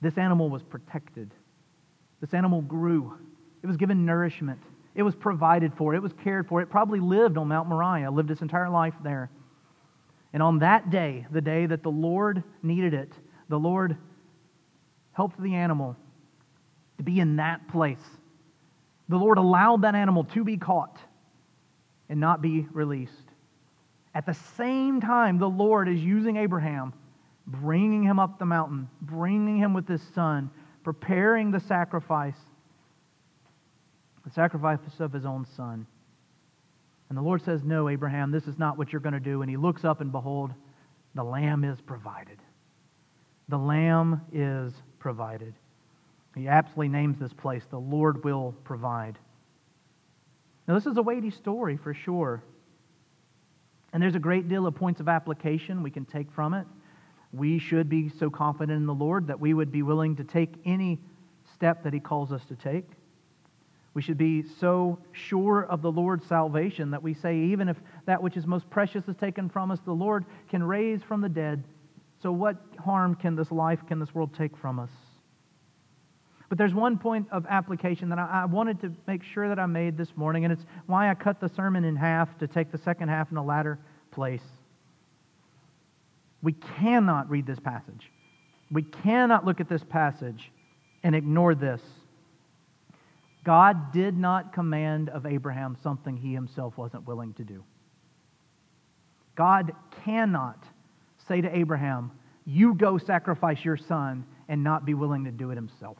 This 0.00 0.18
animal 0.18 0.50
was 0.50 0.64
protected. 0.64 1.30
This 2.20 2.34
animal 2.34 2.60
grew. 2.60 3.16
It 3.62 3.68
was 3.68 3.76
given 3.76 4.04
nourishment. 4.04 4.58
It 4.96 5.04
was 5.04 5.14
provided 5.14 5.72
for. 5.74 5.94
It 5.94 6.02
was 6.02 6.12
cared 6.24 6.48
for. 6.48 6.60
It 6.60 6.70
probably 6.70 6.98
lived 6.98 7.38
on 7.38 7.46
Mount 7.46 7.68
Moriah, 7.68 8.10
lived 8.10 8.32
its 8.32 8.42
entire 8.42 8.68
life 8.68 8.94
there. 9.04 9.30
And 10.32 10.42
on 10.42 10.58
that 10.58 10.90
day, 10.90 11.24
the 11.30 11.40
day 11.40 11.66
that 11.66 11.84
the 11.84 11.90
Lord 11.92 12.42
needed 12.64 12.94
it, 12.94 13.12
the 13.48 13.60
Lord 13.60 13.96
helped 15.12 15.40
the 15.40 15.54
animal 15.54 15.94
to 16.96 17.04
be 17.04 17.20
in 17.20 17.36
that 17.36 17.68
place. 17.68 18.02
The 19.08 19.18
Lord 19.18 19.38
allowed 19.38 19.82
that 19.82 19.94
animal 19.94 20.24
to 20.24 20.42
be 20.42 20.56
caught 20.56 20.98
and 22.10 22.20
not 22.20 22.42
be 22.42 22.66
released. 22.72 23.30
At 24.14 24.26
the 24.26 24.34
same 24.34 25.00
time, 25.00 25.38
the 25.38 25.48
Lord 25.48 25.88
is 25.88 26.00
using 26.00 26.36
Abraham, 26.36 26.92
bringing 27.46 28.02
him 28.02 28.18
up 28.18 28.38
the 28.38 28.44
mountain, 28.44 28.90
bringing 29.00 29.56
him 29.56 29.72
with 29.72 29.88
his 29.88 30.02
son, 30.14 30.50
preparing 30.82 31.52
the 31.52 31.60
sacrifice, 31.60 32.36
the 34.24 34.30
sacrifice 34.30 34.80
of 34.98 35.12
his 35.12 35.24
own 35.24 35.46
son. 35.56 35.86
And 37.08 37.16
the 37.16 37.22
Lord 37.22 37.42
says, 37.42 37.62
No, 37.62 37.88
Abraham, 37.88 38.32
this 38.32 38.46
is 38.46 38.58
not 38.58 38.76
what 38.76 38.92
you're 38.92 39.00
going 39.00 39.14
to 39.14 39.20
do. 39.20 39.42
And 39.42 39.50
he 39.50 39.56
looks 39.56 39.84
up, 39.84 40.00
and 40.00 40.10
behold, 40.10 40.52
the 41.14 41.24
lamb 41.24 41.64
is 41.64 41.80
provided. 41.80 42.38
The 43.48 43.58
lamb 43.58 44.20
is 44.32 44.72
provided. 44.98 45.54
He 46.36 46.48
aptly 46.48 46.88
names 46.88 47.18
this 47.18 47.32
place, 47.32 47.64
the 47.70 47.78
Lord 47.78 48.24
will 48.24 48.54
provide. 48.64 49.18
Now, 50.70 50.76
this 50.76 50.86
is 50.86 50.96
a 50.98 51.02
weighty 51.02 51.30
story 51.30 51.76
for 51.76 51.92
sure. 51.92 52.44
And 53.92 54.00
there's 54.00 54.14
a 54.14 54.20
great 54.20 54.48
deal 54.48 54.68
of 54.68 54.76
points 54.76 55.00
of 55.00 55.08
application 55.08 55.82
we 55.82 55.90
can 55.90 56.04
take 56.04 56.30
from 56.30 56.54
it. 56.54 56.64
We 57.32 57.58
should 57.58 57.88
be 57.88 58.08
so 58.08 58.30
confident 58.30 58.76
in 58.76 58.86
the 58.86 58.94
Lord 58.94 59.26
that 59.26 59.40
we 59.40 59.52
would 59.52 59.72
be 59.72 59.82
willing 59.82 60.14
to 60.14 60.22
take 60.22 60.54
any 60.64 61.00
step 61.52 61.82
that 61.82 61.92
He 61.92 61.98
calls 61.98 62.30
us 62.30 62.44
to 62.44 62.54
take. 62.54 62.84
We 63.94 64.02
should 64.02 64.16
be 64.16 64.44
so 64.44 65.00
sure 65.10 65.64
of 65.64 65.82
the 65.82 65.90
Lord's 65.90 66.24
salvation 66.28 66.92
that 66.92 67.02
we 67.02 67.14
say, 67.14 67.36
even 67.36 67.68
if 67.68 67.76
that 68.06 68.22
which 68.22 68.36
is 68.36 68.46
most 68.46 68.70
precious 68.70 69.08
is 69.08 69.16
taken 69.16 69.48
from 69.48 69.72
us, 69.72 69.80
the 69.84 69.90
Lord 69.90 70.24
can 70.50 70.62
raise 70.62 71.02
from 71.02 71.20
the 71.20 71.28
dead. 71.28 71.64
So, 72.22 72.30
what 72.30 72.58
harm 72.78 73.16
can 73.16 73.34
this 73.34 73.50
life, 73.50 73.80
can 73.88 73.98
this 73.98 74.14
world 74.14 74.34
take 74.34 74.56
from 74.56 74.78
us? 74.78 74.90
But 76.50 76.58
there's 76.58 76.74
one 76.74 76.98
point 76.98 77.28
of 77.30 77.46
application 77.48 78.08
that 78.08 78.18
I, 78.18 78.42
I, 78.42 78.44
wanted 78.44 78.80
to 78.80 78.92
make 79.06 79.22
sure 79.22 79.48
that 79.48 79.60
I 79.60 79.66
made 79.66 79.96
this 79.96 80.08
morning, 80.16 80.44
and 80.44 80.52
it's 80.52 80.66
why 80.86 81.08
I 81.08 81.14
cut 81.14 81.40
the 81.40 81.48
sermon 81.48 81.84
in 81.84 81.94
half 81.94 82.36
to 82.38 82.48
take 82.48 82.72
the 82.72 82.78
second 82.78 83.08
half 83.08 83.30
in 83.30 83.36
a 83.36 83.44
latter 83.44 83.78
place. 84.10 84.42
We 86.42 86.52
cannot 86.52 87.30
read 87.30 87.46
this 87.46 87.60
passage. 87.60 88.10
We 88.68 88.82
cannot 88.82 89.46
look 89.46 89.60
at 89.60 89.68
this 89.68 89.84
passage 89.84 90.50
and 91.04 91.14
ignore 91.14 91.54
this. 91.54 91.80
God 93.44 93.92
did 93.92 94.18
not 94.18 94.52
command 94.52 95.08
of 95.08 95.26
Abraham 95.26 95.76
something 95.84 96.16
he 96.16 96.34
himself 96.34 96.76
wasn't 96.76 97.06
willing 97.06 97.32
to 97.34 97.44
do. 97.44 97.62
God 99.36 99.72
cannot 100.04 100.64
say 101.28 101.40
to 101.40 101.56
Abraham, 101.56 102.10
You 102.44 102.74
go 102.74 102.98
sacrifice 102.98 103.64
your 103.64 103.76
son, 103.76 104.26
and 104.48 104.64
not 104.64 104.84
be 104.84 104.94
willing 104.94 105.24
to 105.24 105.30
do 105.30 105.52
it 105.52 105.54
himself. 105.54 105.96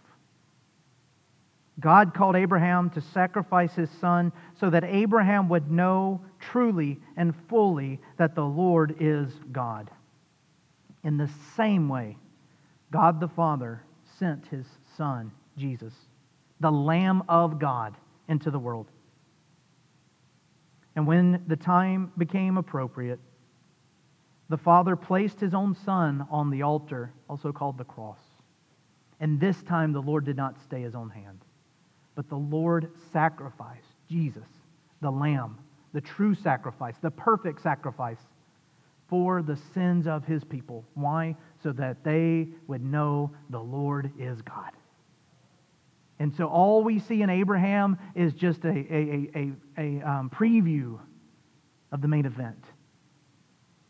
God 1.81 2.15
called 2.15 2.37
Abraham 2.37 2.91
to 2.91 3.01
sacrifice 3.01 3.75
his 3.75 3.91
son 4.01 4.33
so 4.59 4.71
that 4.71 4.85
Abraham 4.85 5.49
would 5.49 5.71
know 5.71 6.21
truly 6.39 7.01
and 7.17 7.35
fully 7.49 7.99
that 8.19 8.35
the 8.35 8.45
Lord 8.45 8.97
is 9.01 9.33
God. 9.51 9.91
In 11.03 11.17
the 11.17 11.31
same 11.57 11.89
way, 11.89 12.19
God 12.93 13.21
the 13.21 13.29
Father 13.29 13.83
sent 14.19 14.47
his 14.47 14.67
son, 14.97 15.33
Jesus, 15.57 15.95
the 16.61 16.71
Lamb 16.71 17.23
of 17.29 17.59
God, 17.59 17.97
into 18.29 18.51
the 18.51 18.59
world. 18.59 18.87
And 20.97 21.07
when 21.07 21.43
the 21.47 21.57
time 21.57 22.13
became 22.19 22.59
appropriate, 22.59 23.21
the 24.51 24.59
Father 24.59 24.97
placed 24.97 25.41
his 25.41 25.55
own 25.55 25.75
Son 25.75 26.27
on 26.31 26.51
the 26.51 26.63
altar, 26.63 27.13
also 27.29 27.53
called 27.53 27.79
the 27.79 27.85
cross. 27.85 28.19
And 29.21 29.39
this 29.39 29.63
time 29.63 29.93
the 29.93 30.03
Lord 30.03 30.25
did 30.25 30.37
not 30.37 30.61
stay 30.61 30.83
his 30.83 30.95
own 30.95 31.09
hand. 31.09 31.39
But 32.21 32.29
the 32.29 32.37
Lord 32.37 32.91
sacrificed 33.15 33.97
Jesus, 34.07 34.45
the 35.01 35.11
Lamb, 35.11 35.57
the 35.95 36.03
true 36.03 36.35
sacrifice, 36.35 36.95
the 37.01 37.11
perfect 37.11 37.63
sacrifice 37.63 38.19
for 39.09 39.41
the 39.41 39.57
sins 39.73 40.07
of 40.07 40.27
his 40.27 40.45
people. 40.45 40.85
Why? 40.93 41.35
So 41.63 41.73
that 41.73 42.05
they 42.05 42.49
would 42.67 42.85
know 42.85 43.31
the 43.49 43.63
Lord 43.63 44.13
is 44.19 44.43
God. 44.43 44.73
And 46.19 46.35
so 46.35 46.45
all 46.45 46.85
we 46.85 46.99
see 46.99 47.23
in 47.23 47.31
Abraham 47.31 47.97
is 48.15 48.35
just 48.35 48.67
a, 48.67 48.69
a, 48.69 49.31
a, 49.35 49.53
a, 49.79 50.03
um, 50.03 50.29
preview 50.29 50.99
of 51.91 52.03
the 52.03 52.09
main 52.09 52.27
event. 52.27 52.63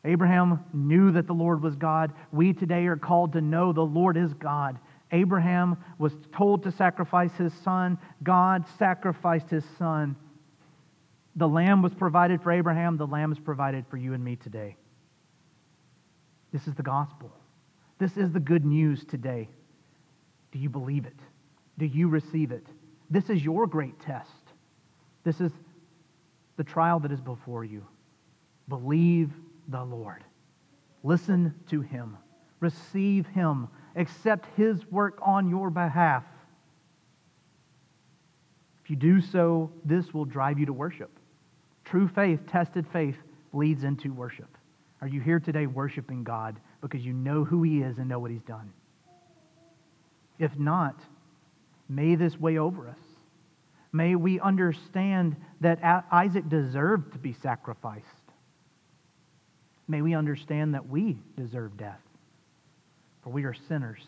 Abraham 0.05 0.65
knew 0.73 1.11
that 1.11 1.27
the 1.27 1.33
Lord 1.33 1.65
was 1.65 1.75
God. 1.75 2.13
We 2.31 2.53
today 2.53 2.87
are 2.87 2.97
called 2.97 3.33
to 3.33 3.41
know 3.41 3.73
the 3.73 3.81
Lord 3.81 4.17
is 4.17 4.33
God. 4.35 4.79
Abraham 5.13 5.77
was 5.99 6.13
told 6.33 6.63
to 6.63 6.73
sacrifice 6.73 7.33
his 7.35 7.53
son. 7.53 7.99
God 8.23 8.65
sacrificed 8.79 9.51
his 9.51 9.65
son. 9.79 10.17
The 11.37 11.49
lamb 11.49 11.83
was 11.83 11.95
provided 11.95 12.43
for 12.43 12.53
Abraham. 12.53 12.97
The 12.97 13.07
lamb 13.07 13.33
is 13.33 13.39
provided 13.39 13.85
for 13.89 13.97
you 13.97 14.15
and 14.15 14.23
me 14.23 14.37
today. 14.37 14.77
This 16.53 16.67
is 16.67 16.75
the 16.75 16.83
gospel. 16.83 17.33
This 17.99 18.17
is 18.17 18.33
the 18.33 18.41
good 18.41 18.65
news 18.65 19.05
today. 19.05 19.49
Do 20.53 20.59
you 20.59 20.69
believe 20.69 21.07
it? 21.07 21.19
Do 21.79 21.87
you 21.87 22.09
receive 22.09 22.51
it? 22.51 22.67
This 23.09 23.31
is 23.31 23.45
your 23.45 23.67
great 23.67 23.99
test. 24.01 24.31
This 25.25 25.41
is 25.41 25.53
the 26.57 26.65
trial 26.65 27.01
that 27.01 27.13
is 27.13 27.21
before 27.21 27.65
you. 27.65 27.87
Believe 28.69 29.31
the 29.69 29.85
Lord. 29.85 30.25
Listen 31.03 31.55
to 31.69 31.81
him. 31.81 32.17
Receive 32.61 33.27
him 33.27 33.69
accept 33.97 34.47
his 34.57 34.87
work 34.91 35.19
on 35.23 35.49
your 35.49 35.71
behalf. 35.71 36.25
If 38.85 38.91
you 38.91 38.97
do 38.97 39.21
so, 39.21 39.71
this 39.85 40.13
will 40.15 40.25
drive 40.25 40.59
you 40.59 40.67
to 40.67 40.73
worship. 40.73 41.11
True 41.85 42.09
faith, 42.09 42.41
tested 42.47 42.87
faith, 42.93 43.17
leads 43.53 43.85
into 43.85 44.13
worship. 44.13 44.57
Are 45.01 45.09
you 45.09 45.21
here 45.21 45.41
today 45.41 45.67
worshiping 45.67 46.25
God 46.25 46.61
because 46.81 47.05
you 47.05 47.13
know 47.13 47.45
who 47.45 47.63
he 47.63 47.83
is 47.83 47.99
and 47.99 48.09
know 48.09 48.19
what 48.19 48.31
he's 48.31 48.43
done? 48.43 48.73
If 50.39 50.59
not, 50.59 51.01
may 51.89 52.15
this 52.15 52.39
weigh 52.39 52.59
over 52.59 52.89
us. 52.89 52.99
May 53.93 54.15
we 54.15 54.39
understand 54.41 55.37
that 55.61 56.05
Isaac 56.13 56.49
deserved 56.49 57.13
to 57.13 57.19
be 57.19 57.33
sacrificed. 57.33 58.07
May 59.89 60.01
we 60.01 60.15
understand 60.15 60.75
that 60.75 60.89
we 60.89 61.19
deserve 61.37 61.77
death 61.77 62.01
for 63.23 63.31
we 63.31 63.45
are 63.45 63.55
sinners 63.69 64.03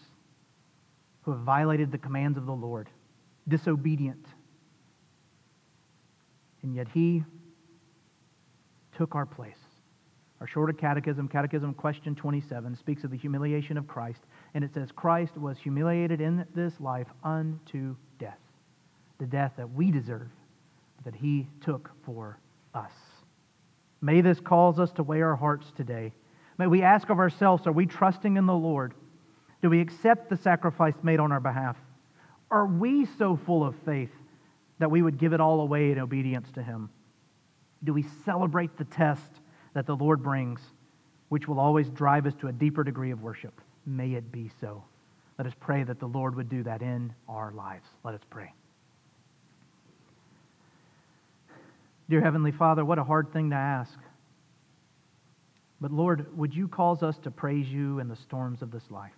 who 1.22 1.32
have 1.32 1.40
violated 1.40 1.92
the 1.92 1.98
commands 1.98 2.36
of 2.36 2.46
the 2.46 2.52
Lord, 2.52 2.88
disobedient. 3.48 4.26
And 6.62 6.74
yet 6.74 6.88
he 6.92 7.24
took 8.96 9.14
our 9.14 9.26
place. 9.26 9.56
Our 10.40 10.46
shorter 10.48 10.72
catechism, 10.72 11.28
Catechism 11.28 11.74
question 11.74 12.16
27, 12.16 12.76
speaks 12.76 13.04
of 13.04 13.12
the 13.12 13.16
humiliation 13.16 13.78
of 13.78 13.86
Christ, 13.86 14.22
and 14.54 14.64
it 14.64 14.74
says, 14.74 14.90
Christ 14.90 15.36
was 15.36 15.56
humiliated 15.56 16.20
in 16.20 16.44
this 16.54 16.80
life 16.80 17.06
unto 17.22 17.94
death, 18.18 18.40
the 19.18 19.26
death 19.26 19.52
that 19.56 19.70
we 19.70 19.92
deserve, 19.92 20.30
that 21.04 21.14
he 21.14 21.46
took 21.60 21.90
for 22.04 22.40
us. 22.74 22.90
May 24.00 24.20
this 24.20 24.40
cause 24.40 24.80
us 24.80 24.90
to 24.94 25.04
weigh 25.04 25.22
our 25.22 25.36
hearts 25.36 25.70
today. 25.76 26.12
May 26.58 26.66
we 26.66 26.82
ask 26.82 27.08
of 27.08 27.20
ourselves 27.20 27.66
are 27.68 27.72
we 27.72 27.86
trusting 27.86 28.36
in 28.36 28.46
the 28.46 28.52
Lord? 28.52 28.94
Do 29.62 29.70
we 29.70 29.80
accept 29.80 30.28
the 30.28 30.36
sacrifice 30.36 30.94
made 31.02 31.20
on 31.20 31.30
our 31.30 31.40
behalf? 31.40 31.76
Are 32.50 32.66
we 32.66 33.06
so 33.06 33.36
full 33.46 33.64
of 33.64 33.76
faith 33.84 34.10
that 34.78 34.90
we 34.90 35.00
would 35.00 35.18
give 35.18 35.32
it 35.32 35.40
all 35.40 35.60
away 35.60 35.92
in 35.92 35.98
obedience 35.98 36.50
to 36.52 36.62
Him? 36.62 36.90
Do 37.84 37.94
we 37.94 38.04
celebrate 38.24 38.76
the 38.76 38.84
test 38.84 39.40
that 39.74 39.86
the 39.86 39.96
Lord 39.96 40.22
brings, 40.22 40.60
which 41.28 41.46
will 41.46 41.60
always 41.60 41.88
drive 41.88 42.26
us 42.26 42.34
to 42.40 42.48
a 42.48 42.52
deeper 42.52 42.82
degree 42.82 43.12
of 43.12 43.22
worship? 43.22 43.60
May 43.86 44.14
it 44.14 44.30
be 44.32 44.50
so. 44.60 44.82
Let 45.38 45.46
us 45.46 45.54
pray 45.60 45.84
that 45.84 46.00
the 46.00 46.06
Lord 46.06 46.34
would 46.34 46.48
do 46.48 46.62
that 46.64 46.82
in 46.82 47.12
our 47.28 47.52
lives. 47.52 47.86
Let 48.04 48.14
us 48.14 48.20
pray. 48.28 48.52
Dear 52.10 52.20
Heavenly 52.20 52.52
Father, 52.52 52.84
what 52.84 52.98
a 52.98 53.04
hard 53.04 53.32
thing 53.32 53.50
to 53.50 53.56
ask. 53.56 53.96
But 55.80 55.92
Lord, 55.92 56.36
would 56.36 56.54
you 56.54 56.68
cause 56.68 57.02
us 57.02 57.16
to 57.18 57.30
praise 57.30 57.66
you 57.68 58.00
in 58.00 58.08
the 58.08 58.16
storms 58.16 58.60
of 58.60 58.70
this 58.70 58.90
life? 58.90 59.12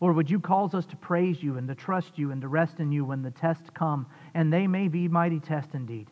Lord, 0.00 0.14
would 0.16 0.30
you 0.30 0.38
cause 0.38 0.74
us 0.74 0.86
to 0.86 0.96
praise 0.96 1.42
you 1.42 1.56
and 1.56 1.66
to 1.68 1.74
trust 1.74 2.12
you 2.16 2.30
and 2.30 2.40
to 2.42 2.48
rest 2.48 2.78
in 2.78 2.92
you 2.92 3.04
when 3.04 3.22
the 3.22 3.32
tests 3.32 3.68
come, 3.74 4.06
and 4.34 4.52
they 4.52 4.66
may 4.66 4.88
be 4.88 5.08
mighty 5.08 5.40
tests 5.40 5.74
indeed. 5.74 6.08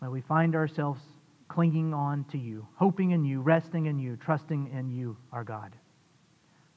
May 0.00 0.08
we 0.08 0.22
find 0.22 0.54
ourselves 0.54 1.00
clinging 1.48 1.92
on 1.92 2.24
to 2.32 2.38
you, 2.38 2.66
hoping 2.76 3.10
in 3.10 3.24
you, 3.24 3.42
resting 3.42 3.86
in 3.86 3.98
you, 3.98 4.16
trusting 4.16 4.70
in 4.72 4.90
you, 4.90 5.16
our 5.32 5.44
God. 5.44 5.76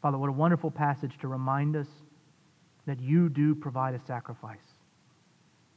Father, 0.02 0.18
what 0.18 0.30
a 0.30 0.34
wonderful 0.34 0.70
passage 0.70 1.18
to 1.22 1.28
remind 1.30 1.78
us 1.78 1.88
that 2.86 3.00
you 3.00 3.30
do 3.30 3.56
provide 3.56 3.96
a 3.96 4.02
sacrifice, 4.06 4.60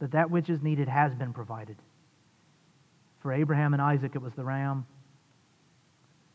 that 0.00 0.10
that 0.10 0.30
which 0.30 0.50
is 0.50 0.60
needed 0.62 0.88
has 0.88 1.14
been 1.14 1.32
provided. 1.32 1.76
For 3.20 3.32
Abraham 3.32 3.72
and 3.72 3.80
Isaac, 3.80 4.12
it 4.14 4.20
was 4.20 4.34
the 4.34 4.44
ram. 4.44 4.84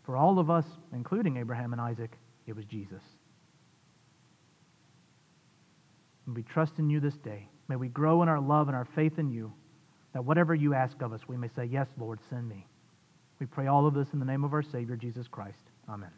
For 0.04 0.18
all 0.18 0.40
of 0.40 0.50
us, 0.50 0.66
including 0.92 1.38
Abraham 1.38 1.72
and 1.72 1.82
Isaac, 1.82 2.18
it 2.46 2.56
was 2.56 2.66
Jesus. 2.66 3.02
And 6.26 6.36
we 6.36 6.44
trust 6.44 6.74
in 6.78 6.90
you 6.90 7.00
this 7.00 7.18
day. 7.18 7.48
May 7.68 7.76
we 7.76 7.88
grow 7.88 8.22
in 8.22 8.30
our 8.30 8.42
love 8.42 8.68
and 8.68 8.76
our 8.76 8.88
faith 8.96 9.18
in 9.18 9.32
you, 9.32 9.54
that 10.14 10.26
whatever 10.26 10.54
you 10.54 10.74
ask 10.74 11.02
of 11.02 11.14
us, 11.14 11.22
we 11.28 11.38
may 11.38 11.50
say, 11.56 11.66
Yes, 11.66 11.88
Lord, 11.98 12.20
send 12.30 12.48
me. 12.48 12.68
We 13.40 13.46
pray 13.46 13.68
all 13.68 13.88
of 13.88 13.94
this 13.94 14.08
in 14.14 14.20
the 14.20 14.26
name 14.26 14.44
of 14.44 14.54
our 14.54 14.62
Savior, 14.62 14.96
Jesus 14.96 15.28
Christ. 15.28 15.64
Amen. 15.90 16.12